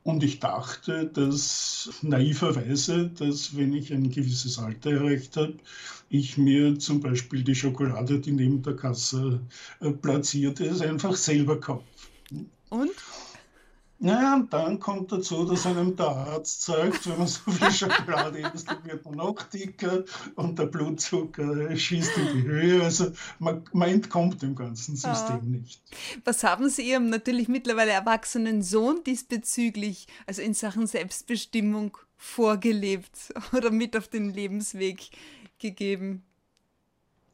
Und 0.02 0.22
ich 0.22 0.38
dachte, 0.38 1.10
dass 1.12 1.90
naiverweise, 2.00 3.08
dass 3.08 3.56
wenn 3.56 3.72
ich 3.72 3.92
ein 3.92 4.08
gewisses 4.08 4.56
Alter 4.56 4.92
erreicht 4.92 5.36
habe, 5.36 5.54
ich 6.08 6.38
mir 6.38 6.78
zum 6.78 7.00
Beispiel 7.00 7.42
die 7.42 7.56
Schokolade, 7.56 8.20
die 8.20 8.30
neben 8.30 8.62
der 8.62 8.76
Kasse 8.76 9.40
äh, 9.80 9.90
platziert 9.90 10.60
ist, 10.60 10.80
einfach 10.80 11.16
selber 11.16 11.58
kaufe. 11.58 11.84
Und? 12.70 12.92
Naja, 13.98 14.34
und 14.34 14.52
dann 14.52 14.78
kommt 14.78 15.10
dazu, 15.10 15.44
dass 15.44 15.64
einem 15.64 15.96
der 15.96 16.08
Arzt 16.08 16.62
sagt, 16.62 17.08
wenn 17.08 17.18
man 17.18 17.26
so 17.26 17.50
viel 17.50 17.70
Schokolade 17.70 18.40
isst, 18.54 18.68
dann 18.68 18.84
wird 18.84 19.04
man 19.04 19.14
noch 19.14 19.42
dicker 19.44 20.04
und 20.34 20.58
der 20.58 20.66
Blutzucker 20.66 21.74
schießt 21.74 22.16
in 22.18 22.32
die 22.34 22.42
Höhe. 22.42 22.82
Also 22.82 23.12
man, 23.38 23.64
man 23.72 23.88
entkommt 23.88 24.42
dem 24.42 24.54
ganzen 24.54 24.96
System 24.96 25.40
oh. 25.42 25.48
nicht. 25.48 25.80
Was 26.24 26.44
haben 26.44 26.68
Sie 26.68 26.88
Ihrem 26.90 27.08
natürlich 27.08 27.48
mittlerweile 27.48 27.92
erwachsenen 27.92 28.62
Sohn 28.62 29.02
diesbezüglich, 29.04 30.06
also 30.26 30.42
in 30.42 30.52
Sachen 30.52 30.86
Selbstbestimmung, 30.86 31.96
vorgelebt 32.18 33.32
oder 33.52 33.70
mit 33.70 33.96
auf 33.96 34.08
den 34.08 34.32
Lebensweg 34.32 35.10
gegeben? 35.58 36.22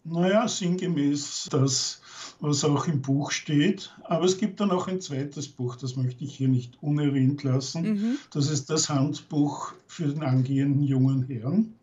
Naja, 0.05 0.49
sinngemäß 0.49 1.49
das, 1.51 2.01
was 2.41 2.65
auch 2.65 2.89
im 2.89 3.03
Buch 3.03 3.31
steht. 3.31 3.95
Aber 4.03 4.25
es 4.25 4.37
gibt 4.37 4.61
dann 4.61 4.73
auch 4.73 4.89
ein 4.89 5.01
zweites 5.01 5.49
Buch, 5.49 5.77
das 5.77 5.97
möchte 5.97 6.25
ich 6.25 6.35
hier 6.35 6.49
nicht 6.49 6.83
unerwähnt 6.83 7.43
lassen. 7.45 7.83
Mhm. 7.83 8.19
Das 8.33 8.51
ist 8.51 8.69
das 8.69 8.89
Handbuch 8.89 9.73
für 9.87 10.09
den 10.09 10.23
angehenden 10.23 10.83
jungen 10.83 11.23
Herrn. 11.25 11.75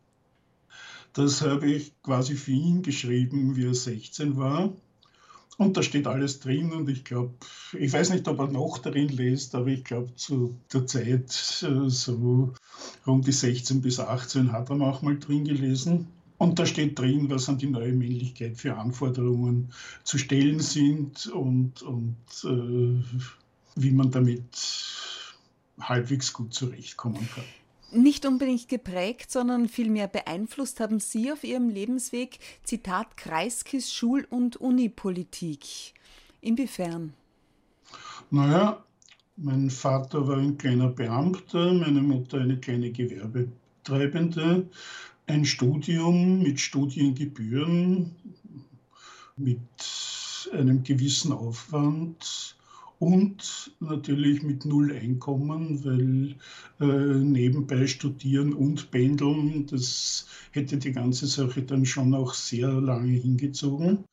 Das 1.13 1.41
habe 1.41 1.71
ich 1.71 1.93
quasi 2.03 2.35
für 2.35 2.51
ihn 2.51 2.81
geschrieben, 2.81 3.55
wie 3.55 3.65
er 3.65 3.73
16 3.73 4.37
war. 4.37 4.73
Und 5.57 5.75
da 5.75 5.83
steht 5.83 6.07
alles 6.07 6.39
drin 6.39 6.71
und 6.71 6.87
ich 6.87 7.03
glaube, 7.03 7.33
ich 7.77 7.91
weiß 7.91 8.11
nicht, 8.11 8.27
ob 8.29 8.39
er 8.39 8.47
noch 8.47 8.77
darin 8.77 9.09
liest, 9.09 9.55
aber 9.55 9.67
ich 9.67 9.83
glaube, 9.83 10.15
zu 10.15 10.55
der 10.71 10.87
Zeit, 10.87 11.65
äh, 11.67 11.89
so 11.89 12.53
rund 13.05 13.27
die 13.27 13.33
16 13.33 13.81
bis 13.81 13.99
18, 13.99 14.53
hat 14.53 14.69
er 14.69 14.79
auch 14.79 15.01
mal 15.01 15.19
drin 15.19 15.43
gelesen. 15.43 16.07
Und 16.39 16.57
da 16.57 16.65
steht 16.65 16.97
drin, 16.97 17.29
was 17.29 17.49
an 17.49 17.57
die 17.57 17.67
neue 17.67 17.91
Männlichkeit 17.91 18.57
für 18.57 18.77
Anforderungen 18.77 19.73
zu 20.05 20.17
stellen 20.17 20.61
sind 20.61 21.27
und, 21.27 21.81
und 21.81 22.15
äh, 22.45 23.03
wie 23.75 23.91
man 23.91 24.09
damit 24.09 24.57
halbwegs 25.81 26.31
gut 26.31 26.53
zurechtkommen 26.53 27.27
kann. 27.35 27.43
Nicht 27.91 28.25
unbedingt 28.25 28.69
geprägt, 28.69 29.31
sondern 29.31 29.67
vielmehr 29.67 30.07
beeinflusst 30.07 30.79
haben 30.79 31.01
Sie 31.01 31.29
auf 31.31 31.43
Ihrem 31.43 31.69
Lebensweg, 31.69 32.39
Zitat, 32.63 33.17
Kreiskis 33.17 33.91
Schul- 33.91 34.27
und 34.29 34.55
Unipolitik. 34.55 35.93
Inwiefern? 36.39 37.13
Naja, 38.31 38.81
mein 39.35 39.69
Vater 39.69 40.25
war 40.25 40.37
ein 40.37 40.57
kleiner 40.57 40.87
Beamter, 40.87 41.73
meine 41.73 42.01
Mutter 42.01 42.39
eine 42.39 42.57
kleine 42.59 42.91
Gewerbetreibende 42.91 44.69
ein 45.29 45.45
Studium 45.45 46.41
mit 46.41 46.59
Studiengebühren, 46.59 48.15
mit 49.37 49.59
einem 50.51 50.83
gewissen 50.83 51.31
Aufwand 51.31 52.55
und 52.97 53.71
natürlich 53.79 54.41
mit 54.41 54.65
null 54.65 54.91
Einkommen, 54.91 55.85
weil 55.85 56.35
äh, 56.81 57.17
nebenbei 57.19 57.85
studieren 57.87 58.53
und 58.53 58.89
pendeln, 58.91 59.67
das 59.67 60.27
hätte 60.51 60.77
die 60.77 60.91
ganze 60.91 61.27
Sache 61.27 61.61
dann 61.61 61.85
schon 61.85 62.13
auch 62.15 62.33
sehr 62.33 62.69
lange 62.69 63.11
hingezogen. 63.11 64.03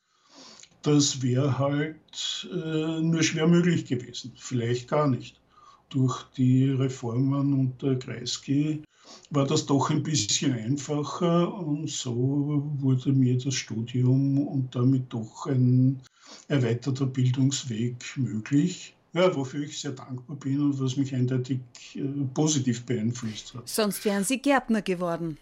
Das 0.83 1.23
wäre 1.23 1.59
halt 1.59 2.49
äh, 2.53 3.01
nur 3.01 3.23
schwer 3.23 3.49
möglich 3.49 3.87
gewesen, 3.87 4.33
vielleicht 4.37 4.89
gar 4.89 5.09
nicht. 5.09 5.41
Durch 5.89 6.23
die 6.37 6.69
Reformen 6.69 7.55
unter 7.55 7.97
Kreisky 7.97 8.83
war 9.31 9.47
das 9.47 9.67
doch 9.67 9.91
ein 9.91 10.03
bisschen 10.03 10.53
einfacher 10.53 11.53
und 11.53 11.91
so 11.91 12.63
wurde 12.79 13.13
mir 13.13 13.39
das 13.39 13.55
Studium 13.55 14.39
und 14.39 14.75
damit 14.75 15.13
doch 15.13 15.47
ein 15.47 16.01
erweiterter 16.49 17.07
Bildungsweg 17.07 17.97
möglich. 18.17 18.95
Ja, 19.13 19.35
wofür 19.35 19.65
ich 19.65 19.81
sehr 19.81 19.93
dankbar 19.93 20.37
bin 20.37 20.61
und 20.61 20.79
was 20.79 20.97
mich 20.97 21.15
eindeutig 21.15 21.61
äh, 21.95 22.03
positiv 22.35 22.85
beeinflusst 22.85 23.55
hat. 23.55 23.69
Sonst 23.69 24.05
wären 24.05 24.25
Sie 24.25 24.39
Gärtner 24.39 24.83
geworden. 24.83 25.39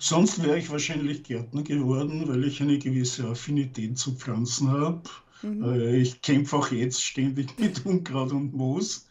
Sonst 0.00 0.42
wäre 0.42 0.58
ich 0.58 0.68
wahrscheinlich 0.68 1.22
Gärtner 1.22 1.62
geworden, 1.62 2.26
weil 2.26 2.42
ich 2.44 2.60
eine 2.60 2.78
gewisse 2.78 3.28
Affinität 3.28 3.98
zu 3.98 4.16
Pflanzen 4.16 4.68
habe. 4.68 5.02
Mhm. 5.42 5.64
Äh, 5.64 5.96
ich 5.96 6.22
kämpfe 6.22 6.56
auch 6.56 6.70
jetzt 6.70 7.02
ständig 7.02 7.58
mit 7.58 7.84
Unkraut 7.84 8.32
und 8.32 8.54
Moos. 8.54 9.06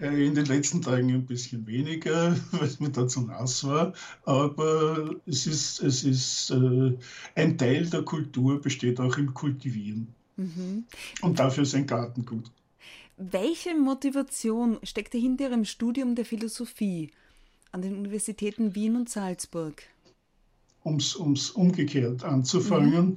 Äh, 0.00 0.26
in 0.26 0.34
den 0.34 0.46
letzten 0.46 0.82
Tagen 0.82 1.10
ein 1.10 1.26
bisschen 1.26 1.66
weniger, 1.66 2.36
weil 2.52 2.64
es 2.64 2.80
mir 2.80 2.90
da 2.90 3.06
zu 3.06 3.22
nass 3.22 3.64
war. 3.64 3.92
Aber 4.24 5.14
es 5.26 5.46
ist, 5.46 5.82
es 5.82 6.04
ist 6.04 6.50
äh, 6.50 6.96
ein 7.34 7.58
Teil 7.58 7.88
der 7.88 8.02
Kultur 8.02 8.60
besteht 8.60 9.00
auch 9.00 9.16
im 9.18 9.34
Kultivieren. 9.34 10.14
Mhm. 10.36 10.84
Und 11.20 11.38
dafür 11.38 11.62
ist 11.62 11.74
ein 11.74 11.86
Garten 11.86 12.24
gut. 12.24 12.50
Welche 13.16 13.76
Motivation 13.76 14.78
steckte 14.82 15.18
hinter 15.18 15.44
Ihrem 15.44 15.64
Studium 15.64 16.14
der 16.14 16.24
Philosophie 16.24 17.10
an 17.70 17.82
den 17.82 17.96
Universitäten 17.96 18.74
Wien 18.74 18.96
und 18.96 19.08
Salzburg? 19.08 19.82
Um 20.84 20.96
es 20.96 21.50
umgekehrt 21.50 22.24
anzufangen. 22.24 23.06
Mhm. 23.06 23.16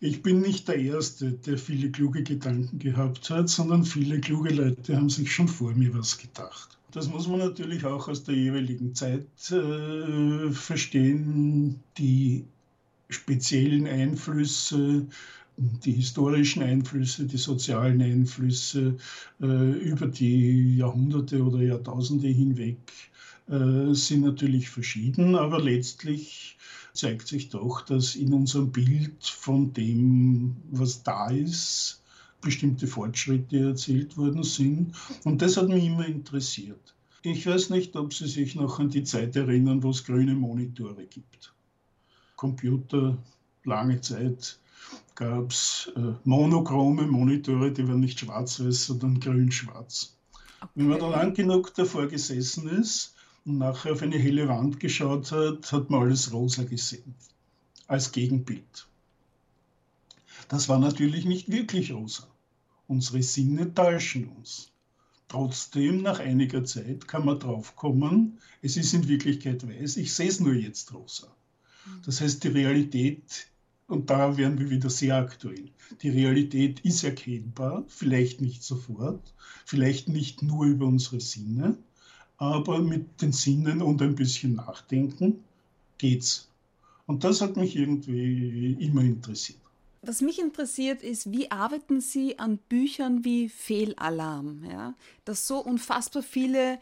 Ich 0.00 0.22
bin 0.22 0.40
nicht 0.40 0.68
der 0.68 0.78
Erste, 0.78 1.32
der 1.32 1.58
viele 1.58 1.90
kluge 1.90 2.22
Gedanken 2.22 2.78
gehabt 2.78 3.30
hat, 3.30 3.48
sondern 3.48 3.84
viele 3.84 4.20
kluge 4.20 4.52
Leute 4.52 4.96
haben 4.96 5.08
sich 5.08 5.32
schon 5.32 5.48
vor 5.48 5.72
mir 5.72 5.94
was 5.94 6.18
gedacht. 6.18 6.78
Das 6.90 7.08
muss 7.08 7.26
man 7.26 7.40
natürlich 7.40 7.84
auch 7.84 8.08
aus 8.08 8.22
der 8.22 8.36
jeweiligen 8.36 8.94
Zeit 8.94 9.26
äh, 9.50 10.50
verstehen. 10.50 11.80
Die 11.98 12.44
speziellen 13.08 13.86
Einflüsse, 13.86 15.06
die 15.56 15.92
historischen 15.92 16.62
Einflüsse, 16.62 17.26
die 17.26 17.36
sozialen 17.36 18.00
Einflüsse 18.00 18.96
äh, 19.40 19.72
über 19.72 20.06
die 20.06 20.76
Jahrhunderte 20.76 21.42
oder 21.42 21.62
Jahrtausende 21.62 22.28
hinweg 22.28 22.78
äh, 23.48 23.92
sind 23.92 24.22
natürlich 24.22 24.70
verschieden, 24.70 25.34
aber 25.34 25.60
letztlich 25.60 26.56
zeigt 26.94 27.26
sich 27.26 27.48
doch, 27.50 27.82
dass 27.82 28.14
in 28.14 28.32
unserem 28.32 28.70
Bild 28.70 29.24
von 29.24 29.72
dem, 29.72 30.56
was 30.70 31.02
da 31.02 31.28
ist, 31.28 32.00
bestimmte 32.40 32.86
Fortschritte 32.86 33.58
erzielt 33.58 34.16
worden 34.16 34.44
sind. 34.44 34.94
Und 35.24 35.42
das 35.42 35.56
hat 35.56 35.68
mich 35.68 35.84
immer 35.84 36.06
interessiert. 36.06 36.94
Ich 37.22 37.46
weiß 37.46 37.70
nicht, 37.70 37.96
ob 37.96 38.12
Sie 38.12 38.28
sich 38.28 38.54
noch 38.54 38.78
an 38.78 38.90
die 38.90 39.02
Zeit 39.02 39.34
erinnern, 39.34 39.82
wo 39.82 39.90
es 39.90 40.04
grüne 40.04 40.34
Monitore 40.34 41.04
gibt. 41.06 41.52
Computer, 42.36 43.16
lange 43.64 44.00
Zeit 44.00 44.58
gab 45.14 45.50
es 45.50 45.90
äh, 45.96 46.12
monochrome 46.24 47.06
Monitore, 47.06 47.72
die 47.72 47.88
waren 47.88 48.00
nicht 48.00 48.20
schwarz-weiß, 48.20 48.86
sondern 48.86 49.20
grün-schwarz. 49.20 50.16
Okay. 50.60 50.70
Wenn 50.74 50.88
man 50.88 50.98
da 50.98 51.08
lang 51.08 51.34
genug 51.34 51.74
davor 51.74 52.06
gesessen 52.08 52.68
ist, 52.68 53.13
und 53.44 53.58
nachher 53.58 53.92
auf 53.92 54.02
eine 54.02 54.18
helle 54.18 54.48
Wand 54.48 54.80
geschaut 54.80 55.30
hat, 55.32 55.70
hat 55.70 55.90
man 55.90 56.02
alles 56.02 56.32
rosa 56.32 56.64
gesehen, 56.64 57.14
als 57.86 58.12
Gegenbild. 58.12 58.88
Das 60.48 60.68
war 60.68 60.78
natürlich 60.78 61.24
nicht 61.24 61.50
wirklich 61.50 61.92
rosa. 61.92 62.28
Unsere 62.86 63.22
Sinne 63.22 63.72
täuschen 63.72 64.28
uns. 64.28 64.70
Trotzdem, 65.28 66.02
nach 66.02 66.20
einiger 66.20 66.64
Zeit 66.64 67.08
kann 67.08 67.24
man 67.24 67.40
draufkommen, 67.40 68.38
es 68.62 68.76
ist 68.76 68.92
in 68.92 69.08
Wirklichkeit 69.08 69.66
weiß, 69.66 69.96
ich 69.96 70.12
sehe 70.12 70.28
es 70.28 70.40
nur 70.40 70.54
jetzt 70.54 70.92
rosa. 70.92 71.34
Das 72.04 72.20
heißt, 72.20 72.44
die 72.44 72.48
Realität, 72.48 73.48
und 73.88 74.10
da 74.10 74.36
werden 74.36 74.58
wir 74.58 74.70
wieder 74.70 74.90
sehr 74.90 75.16
aktuell, 75.16 75.70
die 76.02 76.10
Realität 76.10 76.80
ist 76.80 77.04
erkennbar, 77.04 77.84
vielleicht 77.88 78.40
nicht 78.40 78.62
sofort, 78.62 79.34
vielleicht 79.64 80.08
nicht 80.08 80.42
nur 80.42 80.66
über 80.66 80.86
unsere 80.86 81.20
Sinne, 81.20 81.78
aber 82.38 82.80
mit 82.80 83.22
den 83.22 83.32
Sinnen 83.32 83.82
und 83.82 84.02
ein 84.02 84.14
bisschen 84.14 84.54
Nachdenken 84.56 85.44
geht's. 85.98 86.48
Und 87.06 87.24
das 87.24 87.40
hat 87.40 87.56
mich 87.56 87.76
irgendwie 87.76 88.76
immer 88.80 89.02
interessiert. 89.02 89.58
Was 90.02 90.20
mich 90.20 90.38
interessiert 90.38 91.02
ist, 91.02 91.30
wie 91.32 91.50
arbeiten 91.50 92.00
Sie 92.00 92.38
an 92.38 92.58
Büchern 92.68 93.24
wie 93.24 93.48
Fehlalarm, 93.48 94.64
ja? 94.70 94.94
das 95.24 95.46
so 95.46 95.58
unfassbar 95.58 96.22
viele 96.22 96.78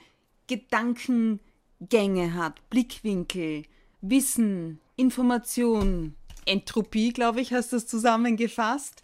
Gedankengänge 0.49 2.35
hat, 2.35 2.69
Blickwinkel, 2.69 3.63
Wissen, 4.01 4.81
Information, 4.97 6.15
Entropie, 6.47 7.13
glaube 7.13 7.41
ich, 7.41 7.53
hast 7.53 7.73
du 7.73 7.77
das 7.77 7.87
zusammengefasst. 7.87 9.03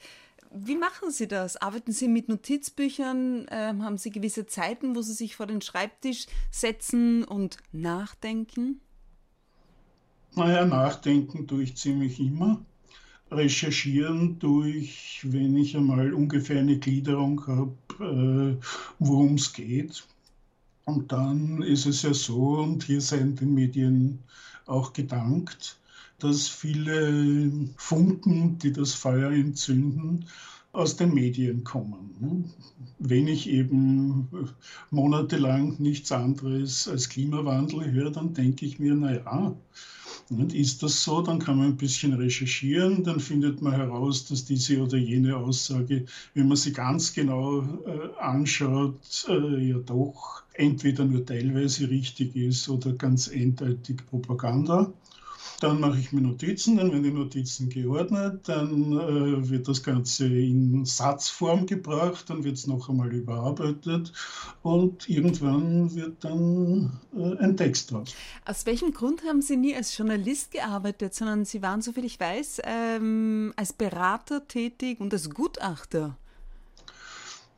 Wie 0.51 0.77
machen 0.77 1.11
Sie 1.11 1.29
das? 1.29 1.57
Arbeiten 1.57 1.93
Sie 1.93 2.09
mit 2.09 2.29
Notizbüchern? 2.29 3.47
Ähm, 3.51 3.85
haben 3.85 3.99
Sie 3.99 4.11
gewisse 4.11 4.47
Zeiten, 4.47 4.97
wo 4.97 5.03
Sie 5.03 5.13
sich 5.13 5.37
vor 5.37 5.47
den 5.47 5.61
Schreibtisch 5.61 6.27
setzen 6.51 7.25
und 7.25 7.59
nachdenken? 7.73 8.81
Naja, 10.35 10.65
nachdenken 10.65 11.47
tue 11.47 11.65
ich 11.65 11.77
ziemlich 11.77 12.19
immer. 12.19 12.65
Recherchieren 13.31 14.39
tue 14.39 14.71
ich, 14.71 15.21
wenn 15.25 15.57
ich 15.57 15.77
einmal 15.77 16.15
ungefähr 16.15 16.61
eine 16.61 16.79
Gliederung 16.79 17.47
habe, 17.47 17.75
äh, 18.59 18.65
worum 18.99 19.35
es 19.35 19.53
geht. 19.53 20.07
Und 20.87 21.13
dann 21.13 21.63
ist 21.63 21.85
es 21.85 22.03
ja 22.03 22.15
so, 22.15 22.61
und 22.61 22.85
hier 22.85 23.03
seien 23.03 23.37
den 23.37 23.53
Medien 23.53 24.21
auch 24.65 24.95
gedankt, 24.95 25.79
dass 26.19 26.49
viele 26.49 27.51
Funken, 27.77 28.59
die 28.59 28.73
das 28.73 28.95
Feuer 28.95 29.31
entzünden, 29.31 30.27
aus 30.73 30.97
den 30.97 31.15
Medien 31.15 31.65
kommen. 31.65 32.53
Wenn 32.99 33.27
ich 33.27 33.49
eben 33.49 34.29
monatelang 34.91 35.77
nichts 35.79 36.13
anderes 36.13 36.89
als 36.89 37.09
Klimawandel 37.09 37.91
höre, 37.91 38.11
dann 38.11 38.35
denke 38.35 38.67
ich 38.67 38.79
mir, 38.79 38.95
naja, 38.95 39.57
und 40.31 40.55
ist 40.55 40.83
das 40.83 41.03
so, 41.03 41.23
dann 41.23 41.39
kann 41.39 41.57
man 41.57 41.69
ein 41.69 41.77
bisschen 41.77 42.13
recherchieren, 42.13 43.03
dann 43.03 43.19
findet 43.19 43.63
man 43.63 43.73
heraus, 43.73 44.27
dass 44.27 44.45
diese 44.45 44.83
oder 44.83 44.99
jene 44.99 45.37
Aussage, 45.37 46.05
wenn 46.35 46.49
man 46.49 46.57
sie 46.57 46.73
ganz 46.73 47.15
genau 47.15 47.63
äh, 47.63 48.21
anschaut, 48.21 49.27
äh, 49.29 49.71
ja 49.71 49.79
doch 49.79 50.43
entweder 50.53 51.07
nur 51.07 51.25
teilweise 51.25 51.89
richtig 51.89 52.37
ist 52.37 52.69
oder 52.69 52.93
ganz 52.93 53.31
eindeutig 53.31 54.05
Propaganda. 54.07 54.93
Dann 55.61 55.81
mache 55.81 55.99
ich 55.99 56.13
mir 56.13 56.21
Notizen, 56.21 56.77
dann 56.77 56.93
werden 56.93 57.03
die 57.03 57.11
Notizen 57.11 57.69
geordnet, 57.69 58.49
dann 58.49 58.93
äh, 58.93 59.49
wird 59.49 59.69
das 59.69 59.83
Ganze 59.83 60.27
in 60.27 60.85
Satzform 60.85 61.67
gebracht, 61.67 62.31
dann 62.31 62.45
wird 62.45 62.57
es 62.57 62.67
noch 62.67 62.89
einmal 62.89 63.13
überarbeitet 63.13 64.13
und 64.63 65.09
irgendwann 65.09 65.95
wird 65.95 66.25
dann 66.25 66.99
äh, 67.17 67.37
ein 67.39 67.57
Text 67.57 67.91
draus. 67.91 68.15
Aus 68.45 68.67
welchem 68.67 68.93
Grund 68.93 69.23
haben 69.25 69.43
Sie 69.43 69.57
nie 69.57 69.75
als 69.75 69.97
Journalist 69.97 70.53
gearbeitet, 70.53 71.15
sondern 71.15 71.45
Sie 71.45 71.63
waren, 71.63 71.83
soviel 71.83 72.05
ich 72.05 72.19
weiß, 72.19 72.63
ähm, 72.65 73.53
als 73.57 73.73
Berater 73.73 74.47
tätig 74.47 75.01
und 75.01 75.13
als 75.13 75.31
Gutachter? 75.31 76.17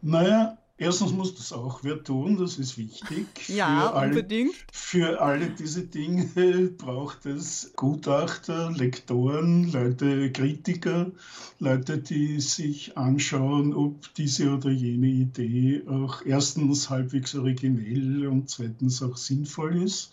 Naja, 0.03 0.57
Erstens 0.81 1.13
muss 1.13 1.35
das 1.35 1.53
auch 1.53 1.81
wer 1.85 2.03
tun, 2.03 2.39
das 2.39 2.59
ist 2.59 2.79
wichtig. 2.79 3.27
Ja, 3.49 3.89
für 3.91 3.95
alle, 3.95 4.09
unbedingt. 4.09 4.55
Für 4.73 5.21
alle 5.21 5.51
diese 5.51 5.83
Dinge 5.83 6.71
braucht 6.79 7.27
es 7.27 7.73
Gutachter, 7.77 8.71
Lektoren, 8.71 9.71
Leute, 9.71 10.33
Kritiker, 10.33 11.11
Leute, 11.59 11.99
die 11.99 12.41
sich 12.41 12.97
anschauen, 12.97 13.75
ob 13.75 14.15
diese 14.15 14.55
oder 14.55 14.71
jene 14.71 15.09
Idee 15.09 15.83
auch 15.87 16.25
erstens 16.25 16.89
halbwegs 16.89 17.35
originell 17.35 18.27
und 18.27 18.49
zweitens 18.49 19.03
auch 19.03 19.19
sinnvoll 19.19 19.83
ist. 19.83 20.13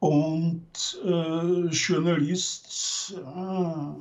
Und 0.00 0.98
äh, 1.04 1.66
Journalist, 1.68 3.14
ah, 3.24 3.94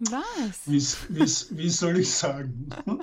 was? 0.00 0.66
Wie, 0.66 0.82
wie, 1.08 1.58
wie 1.58 1.68
soll 1.70 1.98
ich 1.98 2.10
sagen? 2.10 2.68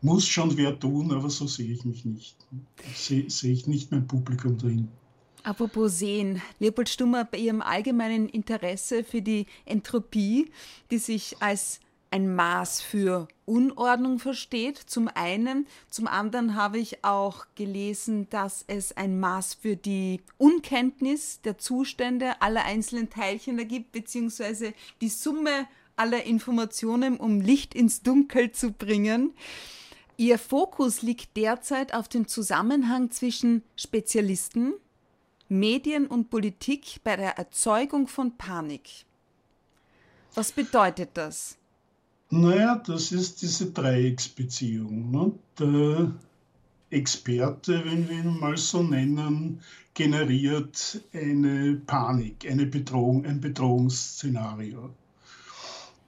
muss 0.00 0.26
schon 0.26 0.56
wer 0.56 0.78
tun, 0.78 1.12
aber 1.12 1.28
so 1.28 1.46
sehe 1.46 1.70
ich 1.70 1.84
mich 1.84 2.06
nicht. 2.06 2.36
Sehe 2.94 3.28
seh 3.28 3.52
ich 3.52 3.66
nicht 3.66 3.90
mein 3.90 4.06
Publikum 4.06 4.56
drin. 4.56 4.88
Apropos 5.42 5.98
sehen, 5.98 6.42
Leopold 6.58 6.88
Stummer, 6.88 7.24
bei 7.24 7.38
Ihrem 7.38 7.62
allgemeinen 7.62 8.28
Interesse 8.28 9.04
für 9.04 9.22
die 9.22 9.46
Entropie, 9.64 10.50
die 10.90 10.98
sich 10.98 11.36
als 11.40 11.80
ein 12.10 12.34
Maß 12.34 12.82
für 12.82 13.28
Unordnung 13.50 14.20
versteht, 14.20 14.78
zum 14.78 15.08
einen. 15.08 15.66
Zum 15.90 16.06
anderen 16.06 16.54
habe 16.54 16.78
ich 16.78 17.04
auch 17.04 17.46
gelesen, 17.56 18.28
dass 18.30 18.64
es 18.68 18.96
ein 18.96 19.18
Maß 19.18 19.54
für 19.54 19.76
die 19.76 20.20
Unkenntnis 20.38 21.40
der 21.42 21.58
Zustände 21.58 22.40
aller 22.40 22.64
einzelnen 22.64 23.10
Teilchen 23.10 23.58
ergibt, 23.58 23.90
beziehungsweise 23.90 24.72
die 25.00 25.08
Summe 25.08 25.66
aller 25.96 26.22
Informationen, 26.24 27.16
um 27.16 27.40
Licht 27.40 27.74
ins 27.74 28.02
Dunkel 28.02 28.52
zu 28.52 28.70
bringen. 28.70 29.34
Ihr 30.16 30.38
Fokus 30.38 31.02
liegt 31.02 31.36
derzeit 31.36 31.92
auf 31.92 32.06
dem 32.06 32.28
Zusammenhang 32.28 33.10
zwischen 33.10 33.62
Spezialisten, 33.74 34.74
Medien 35.48 36.06
und 36.06 36.30
Politik 36.30 37.00
bei 37.02 37.16
der 37.16 37.36
Erzeugung 37.36 38.06
von 38.06 38.36
Panik. 38.36 39.06
Was 40.34 40.52
bedeutet 40.52 41.10
das? 41.14 41.56
Naja, 42.32 42.80
das 42.86 43.10
ist 43.10 43.42
diese 43.42 43.72
Dreiecksbeziehung. 43.72 45.10
Ne? 45.10 45.32
Der 45.58 46.14
Experte, 46.90 47.84
wenn 47.84 48.08
wir 48.08 48.18
ihn 48.18 48.38
mal 48.38 48.56
so 48.56 48.84
nennen, 48.84 49.60
generiert 49.94 51.00
eine 51.12 51.74
Panik, 51.86 52.46
eine 52.48 52.66
Bedrohung, 52.66 53.26
ein 53.26 53.40
Bedrohungsszenario. 53.40 54.90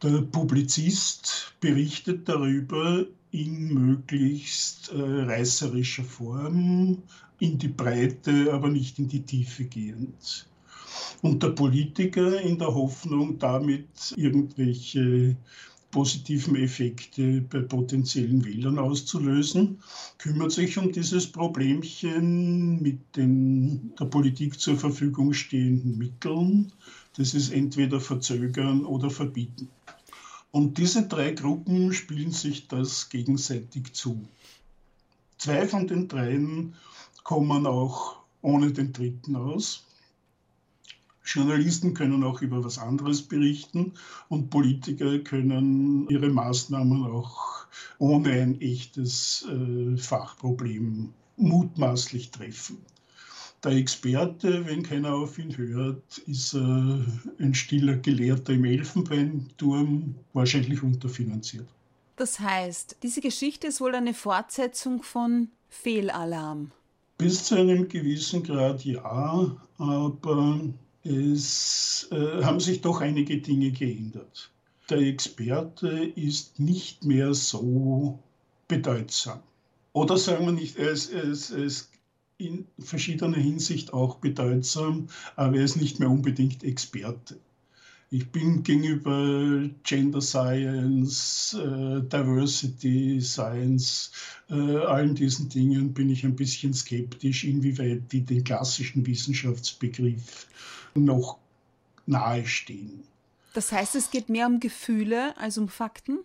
Der 0.00 0.22
Publizist 0.22 1.54
berichtet 1.58 2.28
darüber 2.28 3.04
in 3.32 3.74
möglichst 3.74 4.92
äh, 4.92 5.00
reißerischer 5.00 6.04
Form, 6.04 7.02
in 7.40 7.58
die 7.58 7.68
Breite, 7.68 8.52
aber 8.52 8.68
nicht 8.68 9.00
in 9.00 9.08
die 9.08 9.22
Tiefe 9.22 9.64
gehend. 9.64 10.46
Und 11.20 11.42
der 11.42 11.50
Politiker 11.50 12.40
in 12.40 12.58
der 12.58 12.74
Hoffnung, 12.74 13.38
damit 13.40 14.14
irgendwelche 14.16 15.36
positiven 15.92 16.56
Effekte 16.56 17.42
bei 17.42 17.60
potenziellen 17.60 18.44
Wählern 18.44 18.78
auszulösen, 18.78 19.78
kümmert 20.18 20.50
sich 20.50 20.76
um 20.78 20.90
dieses 20.90 21.30
Problemchen 21.30 22.82
mit 22.82 22.98
den 23.14 23.94
der 24.00 24.06
Politik 24.06 24.58
zur 24.58 24.76
Verfügung 24.76 25.34
stehenden 25.34 25.98
Mitteln. 25.98 26.72
Das 27.16 27.34
ist 27.34 27.52
entweder 27.52 28.00
verzögern 28.00 28.84
oder 28.84 29.10
verbieten. 29.10 29.68
Und 30.50 30.78
diese 30.78 31.06
drei 31.06 31.32
Gruppen 31.32 31.92
spielen 31.92 32.32
sich 32.32 32.68
das 32.68 33.10
gegenseitig 33.10 33.92
zu. 33.92 34.26
Zwei 35.38 35.68
von 35.68 35.86
den 35.86 36.08
dreien 36.08 36.74
kommen 37.22 37.66
auch 37.66 38.16
ohne 38.40 38.72
den 38.72 38.92
dritten 38.92 39.36
aus. 39.36 39.84
Journalisten 41.24 41.94
können 41.94 42.24
auch 42.24 42.42
über 42.42 42.64
was 42.64 42.78
anderes 42.78 43.22
berichten 43.22 43.92
und 44.28 44.50
Politiker 44.50 45.18
können 45.20 46.08
ihre 46.08 46.28
Maßnahmen 46.28 47.04
auch 47.04 47.66
ohne 47.98 48.32
ein 48.32 48.60
echtes 48.60 49.46
äh, 49.48 49.96
Fachproblem 49.96 51.12
mutmaßlich 51.36 52.30
treffen. 52.30 52.78
Der 53.64 53.72
Experte, 53.72 54.66
wenn 54.66 54.82
keiner 54.82 55.14
auf 55.14 55.38
ihn 55.38 55.56
hört, 55.56 56.18
ist 56.26 56.54
äh, 56.54 56.58
ein 56.58 57.54
stiller 57.54 57.96
Gelehrter 57.96 58.54
im 58.54 58.64
Elfenbeinturm, 58.64 60.16
wahrscheinlich 60.32 60.82
unterfinanziert. 60.82 61.68
Das 62.16 62.40
heißt, 62.40 62.96
diese 63.04 63.20
Geschichte 63.20 63.68
ist 63.68 63.80
wohl 63.80 63.94
eine 63.94 64.14
Fortsetzung 64.14 65.02
von 65.02 65.48
Fehlalarm. 65.68 66.72
Bis 67.18 67.44
zu 67.44 67.54
einem 67.54 67.88
gewissen 67.88 68.42
Grad 68.42 68.84
ja, 68.84 69.56
aber 69.78 70.60
es 71.04 72.08
äh, 72.10 72.42
haben 72.42 72.60
sich 72.60 72.80
doch 72.80 73.00
einige 73.00 73.38
Dinge 73.38 73.70
geändert. 73.70 74.50
der 74.88 74.98
Experte 74.98 75.88
ist 75.88 76.58
nicht 76.58 77.04
mehr 77.04 77.34
so 77.34 78.18
bedeutsam. 78.68 79.40
Oder 79.92 80.16
sagen 80.16 80.46
wir 80.46 80.52
nicht, 80.52 80.76
er 80.76 80.90
ist, 80.90 81.12
er 81.12 81.24
ist, 81.24 81.50
er 81.50 81.64
ist 81.64 81.90
in 82.38 82.66
verschiedener 82.78 83.36
Hinsicht 83.36 83.92
auch 83.92 84.16
bedeutsam, 84.16 85.08
aber 85.36 85.56
er 85.56 85.64
ist 85.64 85.76
nicht 85.76 86.00
mehr 86.00 86.10
unbedingt 86.10 86.64
Experte. 86.64 87.38
Ich 88.10 88.30
bin 88.30 88.62
gegenüber 88.62 89.70
Gender 89.84 90.20
Science, 90.20 91.56
äh, 91.58 92.02
Diversity 92.02 93.22
Science, 93.22 94.12
äh, 94.50 94.54
allen 94.54 95.14
diesen 95.14 95.48
Dingen 95.48 95.94
bin 95.94 96.10
ich 96.10 96.24
ein 96.24 96.36
bisschen 96.36 96.74
skeptisch, 96.74 97.44
inwieweit 97.44 98.12
die 98.12 98.20
den 98.20 98.44
klassischen 98.44 99.06
Wissenschaftsbegriff 99.06 100.46
noch 100.94 101.38
nahestehen. 102.06 103.02
Das 103.54 103.72
heißt, 103.72 103.94
es 103.96 104.10
geht 104.10 104.28
mehr 104.28 104.46
um 104.46 104.60
Gefühle 104.60 105.36
als 105.36 105.58
um 105.58 105.68
Fakten? 105.68 106.18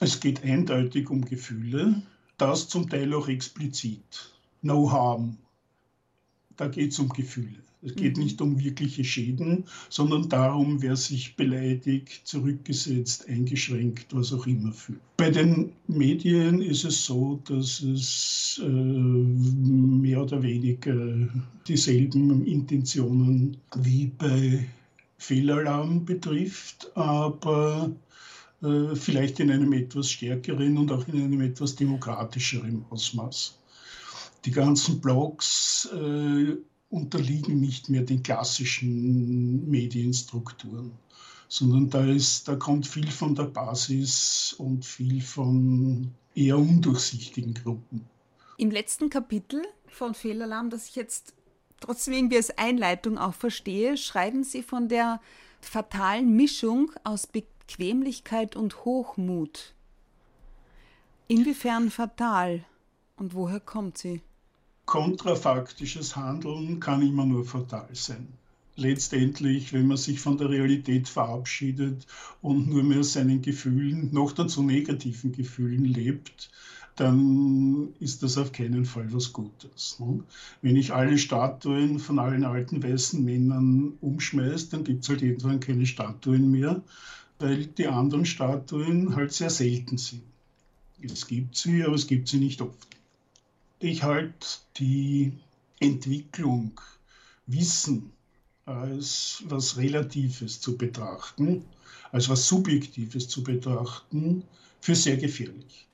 Es 0.00 0.20
geht 0.20 0.42
eindeutig 0.42 1.08
um 1.08 1.24
Gefühle, 1.24 2.02
das 2.36 2.68
zum 2.68 2.88
Teil 2.88 3.14
auch 3.14 3.28
explizit. 3.28 4.32
No 4.62 4.90
harm. 4.90 5.38
Da 6.56 6.68
geht 6.68 6.92
es 6.92 6.98
um 6.98 7.08
Gefühle. 7.08 7.64
Es 7.84 7.94
geht 7.94 8.16
mhm. 8.16 8.24
nicht 8.24 8.40
um 8.40 8.58
wirkliche 8.58 9.04
Schäden, 9.04 9.64
sondern 9.90 10.28
darum, 10.30 10.80
wer 10.80 10.96
sich 10.96 11.36
beleidigt, 11.36 12.26
zurückgesetzt, 12.26 13.28
eingeschränkt, 13.28 14.06
was 14.12 14.32
auch 14.32 14.46
immer 14.46 14.72
fühlt. 14.72 15.00
Bei 15.18 15.30
den 15.30 15.72
Medien 15.86 16.62
ist 16.62 16.84
es 16.84 17.04
so, 17.04 17.40
dass 17.46 17.82
es 17.82 18.60
äh, 18.64 18.66
oder 20.24 20.42
weniger 20.42 21.28
dieselben 21.68 22.44
Intentionen 22.46 23.58
wie 23.76 24.06
bei 24.06 24.66
Fehlalarm 25.18 26.04
betrifft, 26.04 26.90
aber 26.96 27.90
äh, 28.62 28.94
vielleicht 28.94 29.40
in 29.40 29.50
einem 29.50 29.72
etwas 29.72 30.10
stärkeren 30.10 30.78
und 30.78 30.90
auch 30.90 31.06
in 31.08 31.22
einem 31.22 31.40
etwas 31.42 31.76
demokratischeren 31.76 32.84
Ausmaß. 32.90 33.58
Die 34.44 34.50
ganzen 34.50 35.00
Blogs 35.00 35.88
äh, 35.92 36.56
unterliegen 36.90 37.60
nicht 37.60 37.90
mehr 37.90 38.02
den 38.02 38.22
klassischen 38.22 39.68
Medienstrukturen, 39.68 40.92
sondern 41.48 41.90
da, 41.90 42.04
ist, 42.04 42.48
da 42.48 42.56
kommt 42.56 42.86
viel 42.86 43.10
von 43.10 43.34
der 43.34 43.44
Basis 43.44 44.54
und 44.58 44.84
viel 44.84 45.20
von 45.20 46.12
eher 46.34 46.58
undurchsichtigen 46.58 47.54
Gruppen. 47.54 48.13
Im 48.56 48.70
letzten 48.70 49.10
Kapitel 49.10 49.62
von 49.86 50.14
Fehlalarm, 50.14 50.70
das 50.70 50.88
ich 50.88 50.96
jetzt 50.96 51.34
trotzdem 51.80 52.14
irgendwie 52.14 52.36
als 52.36 52.56
Einleitung 52.56 53.18
auch 53.18 53.34
verstehe, 53.34 53.96
schreiben 53.96 54.44
Sie 54.44 54.62
von 54.62 54.88
der 54.88 55.20
fatalen 55.60 56.34
Mischung 56.36 56.92
aus 57.04 57.26
Bequemlichkeit 57.26 58.56
und 58.56 58.84
Hochmut. 58.84 59.74
Inwiefern 61.26 61.90
fatal 61.90 62.64
und 63.16 63.34
woher 63.34 63.60
kommt 63.60 63.98
sie? 63.98 64.20
kontrafaktisches 64.86 66.14
Handeln 66.16 66.80
kann 66.80 67.02
immer 67.02 67.24
nur 67.24 67.44
fatal 67.44 67.88
sein. 67.92 68.28
Letztendlich, 68.76 69.72
wenn 69.72 69.86
man 69.86 69.96
sich 69.96 70.18
von 70.20 70.36
der 70.36 70.50
Realität 70.50 71.08
verabschiedet 71.08 72.06
und 72.42 72.68
nur 72.68 72.82
mehr 72.82 73.04
seinen 73.04 73.40
Gefühlen, 73.40 74.12
noch 74.12 74.32
dazu 74.32 74.62
negativen 74.62 75.32
Gefühlen 75.32 75.84
lebt, 75.84 76.50
dann 76.96 77.92
ist 77.98 78.22
das 78.22 78.38
auf 78.38 78.52
keinen 78.52 78.84
Fall 78.84 79.12
was 79.12 79.32
Gutes. 79.32 79.98
Ne? 79.98 80.22
Wenn 80.62 80.76
ich 80.76 80.92
alle 80.92 81.18
Statuen 81.18 81.98
von 81.98 82.18
allen 82.18 82.44
alten 82.44 82.82
weißen 82.82 83.24
Männern 83.24 83.94
umschmeiße, 84.00 84.70
dann 84.70 84.84
gibt 84.84 85.02
es 85.02 85.08
halt 85.08 85.22
irgendwann 85.22 85.60
keine 85.60 85.86
Statuen 85.86 86.50
mehr, 86.50 86.82
weil 87.38 87.66
die 87.66 87.88
anderen 87.88 88.26
Statuen 88.26 89.16
halt 89.16 89.32
sehr 89.32 89.50
selten 89.50 89.98
sind. 89.98 90.22
Es 91.02 91.26
gibt 91.26 91.56
sie, 91.56 91.82
aber 91.82 91.94
es 91.94 92.06
gibt 92.06 92.28
sie 92.28 92.38
nicht 92.38 92.60
oft. 92.60 92.86
Ich 93.80 94.02
halte 94.02 94.46
die 94.78 95.32
Entwicklung, 95.80 96.80
Wissen 97.46 98.10
als 98.64 99.42
was 99.46 99.76
Relatives 99.76 100.60
zu 100.60 100.78
betrachten, 100.78 101.64
als 102.12 102.28
was 102.28 102.48
Subjektives 102.48 103.28
zu 103.28 103.42
betrachten, 103.42 104.44
für 104.80 104.94
sehr 104.94 105.16
gefährlich. 105.16 105.86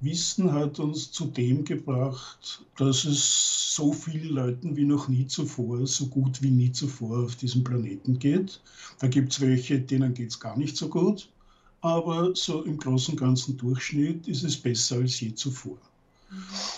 Wissen 0.00 0.52
hat 0.52 0.78
uns 0.78 1.10
zu 1.10 1.26
dem 1.26 1.64
gebracht, 1.64 2.62
dass 2.76 3.04
es 3.04 3.74
so 3.74 3.92
vielen 3.92 4.28
Leuten 4.28 4.76
wie 4.76 4.84
noch 4.84 5.08
nie 5.08 5.26
zuvor, 5.26 5.84
so 5.86 6.06
gut 6.06 6.40
wie 6.40 6.50
nie 6.50 6.70
zuvor 6.70 7.24
auf 7.24 7.34
diesem 7.34 7.64
Planeten 7.64 8.18
geht. 8.18 8.60
Da 9.00 9.08
gibt 9.08 9.32
es 9.32 9.40
welche, 9.40 9.80
denen 9.80 10.14
geht 10.14 10.30
es 10.30 10.38
gar 10.38 10.56
nicht 10.56 10.76
so 10.76 10.88
gut, 10.88 11.28
aber 11.80 12.34
so 12.34 12.62
im 12.62 12.78
großen 12.78 13.14
und 13.14 13.20
ganzen 13.20 13.56
Durchschnitt 13.56 14.28
ist 14.28 14.44
es 14.44 14.56
besser 14.56 14.96
als 14.96 15.18
je 15.20 15.34
zuvor. 15.34 15.78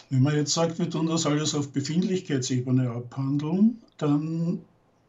Wenn 0.09 0.23
man 0.23 0.37
jetzt 0.37 0.55
sagt, 0.55 0.79
wir 0.79 0.89
tun 0.89 1.07
das 1.07 1.27
alles 1.27 1.55
auf 1.55 1.73
Befindlichkeitsebene 1.73 2.91
abhandeln, 2.91 3.79
dann 3.99 4.61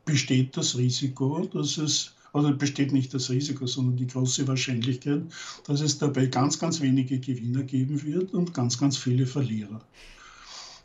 besteht 0.06 0.58
das 0.58 0.78
Risiko, 0.78 1.47
dass 1.54 1.78
es, 1.78 2.13
oder 2.34 2.54
besteht 2.54 2.91
nicht 2.91 3.13
das 3.13 3.30
Risiko, 3.30 3.65
sondern 3.67 3.98
die 3.98 4.08
große 4.08 4.48
Wahrscheinlichkeit, 4.48 5.24
dass 5.65 5.82
es 5.82 5.98
dabei 5.98 6.28
ganz, 6.28 6.60
ganz 6.60 6.82
wenige 6.82 7.20
Gewinner 7.20 7.63
geben 7.63 8.02
wird 8.04 8.34
und 8.34 8.54
ganz, 8.54 8.78
ganz 8.78 8.98
viele 8.98 9.26
Verlierer. 9.26 9.82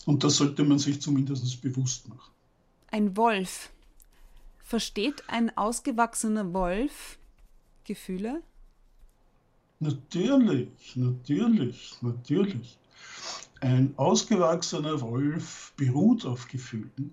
Und 0.06 0.24
das 0.24 0.36
sollte 0.36 0.64
man 0.64 0.78
sich 0.78 1.00
zumindest 1.00 1.60
bewusst 1.62 2.08
machen. 2.08 2.32
Ein 2.90 3.16
Wolf. 3.16 3.70
Versteht 4.62 5.22
ein 5.28 5.56
ausgewachsener 5.56 6.52
Wolf 6.52 7.18
Gefühle? 7.84 8.42
Natürlich, 9.78 10.96
natürlich, 10.96 11.96
natürlich. 12.00 12.78
Ein 13.60 13.94
ausgewachsener 13.96 15.00
Wolf 15.00 15.72
beruht 15.76 16.24
auf 16.24 16.48
Gefühlen, 16.48 17.12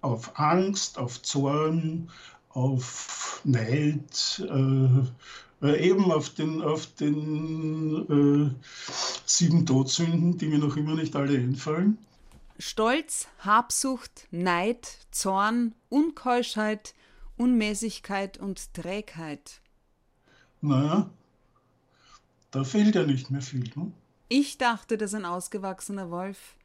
auf 0.00 0.38
Angst, 0.38 0.98
auf 0.98 1.20
Zorn, 1.22 2.10
auf 2.54 3.40
Neid, 3.44 4.42
äh, 4.48 5.66
äh, 5.66 5.88
eben 5.88 6.10
auf 6.10 6.30
den, 6.30 6.62
auf 6.62 6.86
den 6.94 8.54
äh, 8.54 8.68
sieben 9.26 9.66
Todsünden, 9.66 10.38
die 10.38 10.46
mir 10.46 10.58
noch 10.58 10.76
immer 10.76 10.94
nicht 10.94 11.14
alle 11.16 11.36
einfallen. 11.36 11.98
Stolz, 12.58 13.26
Habsucht, 13.40 14.28
Neid, 14.30 14.98
Zorn, 15.10 15.74
Unkeuschheit, 15.88 16.94
Unmäßigkeit 17.36 18.38
und 18.38 18.72
Trägheit. 18.74 19.60
Naja, 20.60 21.10
da 22.52 22.62
fehlt 22.62 22.94
ja 22.94 23.02
nicht 23.02 23.30
mehr 23.30 23.42
viel. 23.42 23.68
Ne? 23.74 23.90
Ich 24.28 24.56
dachte, 24.56 24.96
dass 24.96 25.14
ein 25.14 25.24
ausgewachsener 25.24 26.10
Wolf 26.10 26.56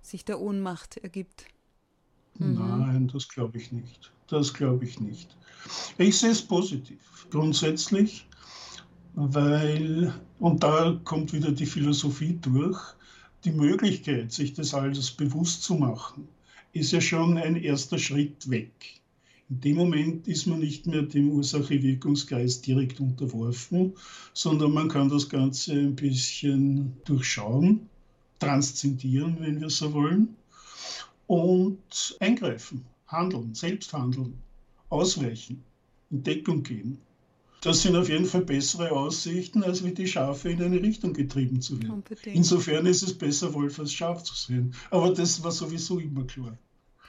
sich 0.00 0.24
der 0.24 0.40
Ohnmacht 0.40 0.98
ergibt. 0.98 1.46
Mhm. 2.38 2.54
Nein, 2.54 3.10
das 3.12 3.28
glaube 3.28 3.58
ich 3.58 3.72
nicht. 3.72 4.12
Das 4.28 4.52
glaube 4.52 4.84
ich 4.84 5.00
nicht. 5.00 5.36
Ich 5.98 6.18
sehe 6.18 6.30
es 6.30 6.42
positiv. 6.42 7.26
Grundsätzlich, 7.30 8.26
weil, 9.14 10.12
und 10.38 10.62
da 10.62 11.00
kommt 11.04 11.32
wieder 11.32 11.50
die 11.50 11.66
Philosophie 11.66 12.38
durch, 12.40 12.80
die 13.44 13.52
Möglichkeit, 13.52 14.32
sich 14.32 14.54
das 14.54 14.74
alles 14.74 15.10
bewusst 15.10 15.62
zu 15.62 15.74
machen, 15.74 16.28
ist 16.72 16.92
ja 16.92 17.00
schon 17.00 17.38
ein 17.38 17.56
erster 17.56 17.98
Schritt 17.98 18.50
weg. 18.50 19.00
In 19.48 19.60
dem 19.60 19.76
Moment 19.76 20.26
ist 20.26 20.46
man 20.46 20.58
nicht 20.58 20.86
mehr 20.86 21.02
dem 21.02 21.30
Ursache-Wirkungskreis 21.30 22.60
direkt 22.62 22.98
unterworfen, 22.98 23.92
sondern 24.34 24.72
man 24.72 24.88
kann 24.88 25.08
das 25.08 25.28
Ganze 25.28 25.72
ein 25.72 25.94
bisschen 25.94 26.96
durchschauen, 27.04 27.88
transzendieren, 28.40 29.36
wenn 29.38 29.60
wir 29.60 29.70
so 29.70 29.92
wollen, 29.92 30.36
und 31.26 32.16
eingreifen, 32.20 32.84
handeln, 33.06 33.54
selbst 33.54 33.92
handeln, 33.92 34.34
ausweichen, 34.88 35.64
in 36.10 36.22
Deckung 36.22 36.62
gehen. 36.62 36.98
Das 37.62 37.82
sind 37.82 37.96
auf 37.96 38.08
jeden 38.08 38.26
Fall 38.26 38.42
bessere 38.42 38.92
Aussichten, 38.92 39.64
als 39.64 39.82
wie 39.82 39.92
die 39.92 40.06
Schafe 40.06 40.50
in 40.50 40.62
eine 40.62 40.80
Richtung 40.80 41.12
getrieben 41.12 41.60
zu 41.60 41.80
werden. 41.80 41.90
Unbedingt. 41.90 42.36
Insofern 42.36 42.86
ist 42.86 43.02
es 43.02 43.16
besser, 43.16 43.52
Wolf 43.54 43.78
als 43.78 43.92
Schaf 43.92 44.22
zu 44.22 44.34
sein. 44.34 44.74
Aber 44.90 45.12
das 45.12 45.42
war 45.42 45.50
sowieso 45.50 45.98
immer 45.98 46.24
klar. 46.24 46.56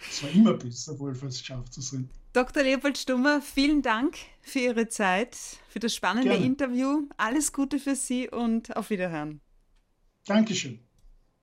Es 0.10 0.24
war 0.24 0.30
immer 0.32 0.54
besser, 0.54 0.98
Wolf 1.00 1.22
als 1.24 1.44
Schaf 1.44 1.70
zu 1.70 1.82
sein. 1.82 2.10
Dr. 2.34 2.64
Leopold 2.64 2.98
Stummer, 2.98 3.42
vielen 3.42 3.82
Dank 3.82 4.18
für 4.42 4.60
Ihre 4.60 4.88
Zeit, 4.88 5.36
für 5.70 5.80
das 5.80 5.96
spannende 5.96 6.30
Gerne. 6.30 6.46
Interview. 6.46 7.08
Alles 7.18 7.52
Gute 7.52 7.80
für 7.80 7.96
Sie 7.96 8.30
und 8.30 8.76
auf 8.76 8.90
Wiederhören. 8.90 9.42
Dankeschön. 10.26 10.80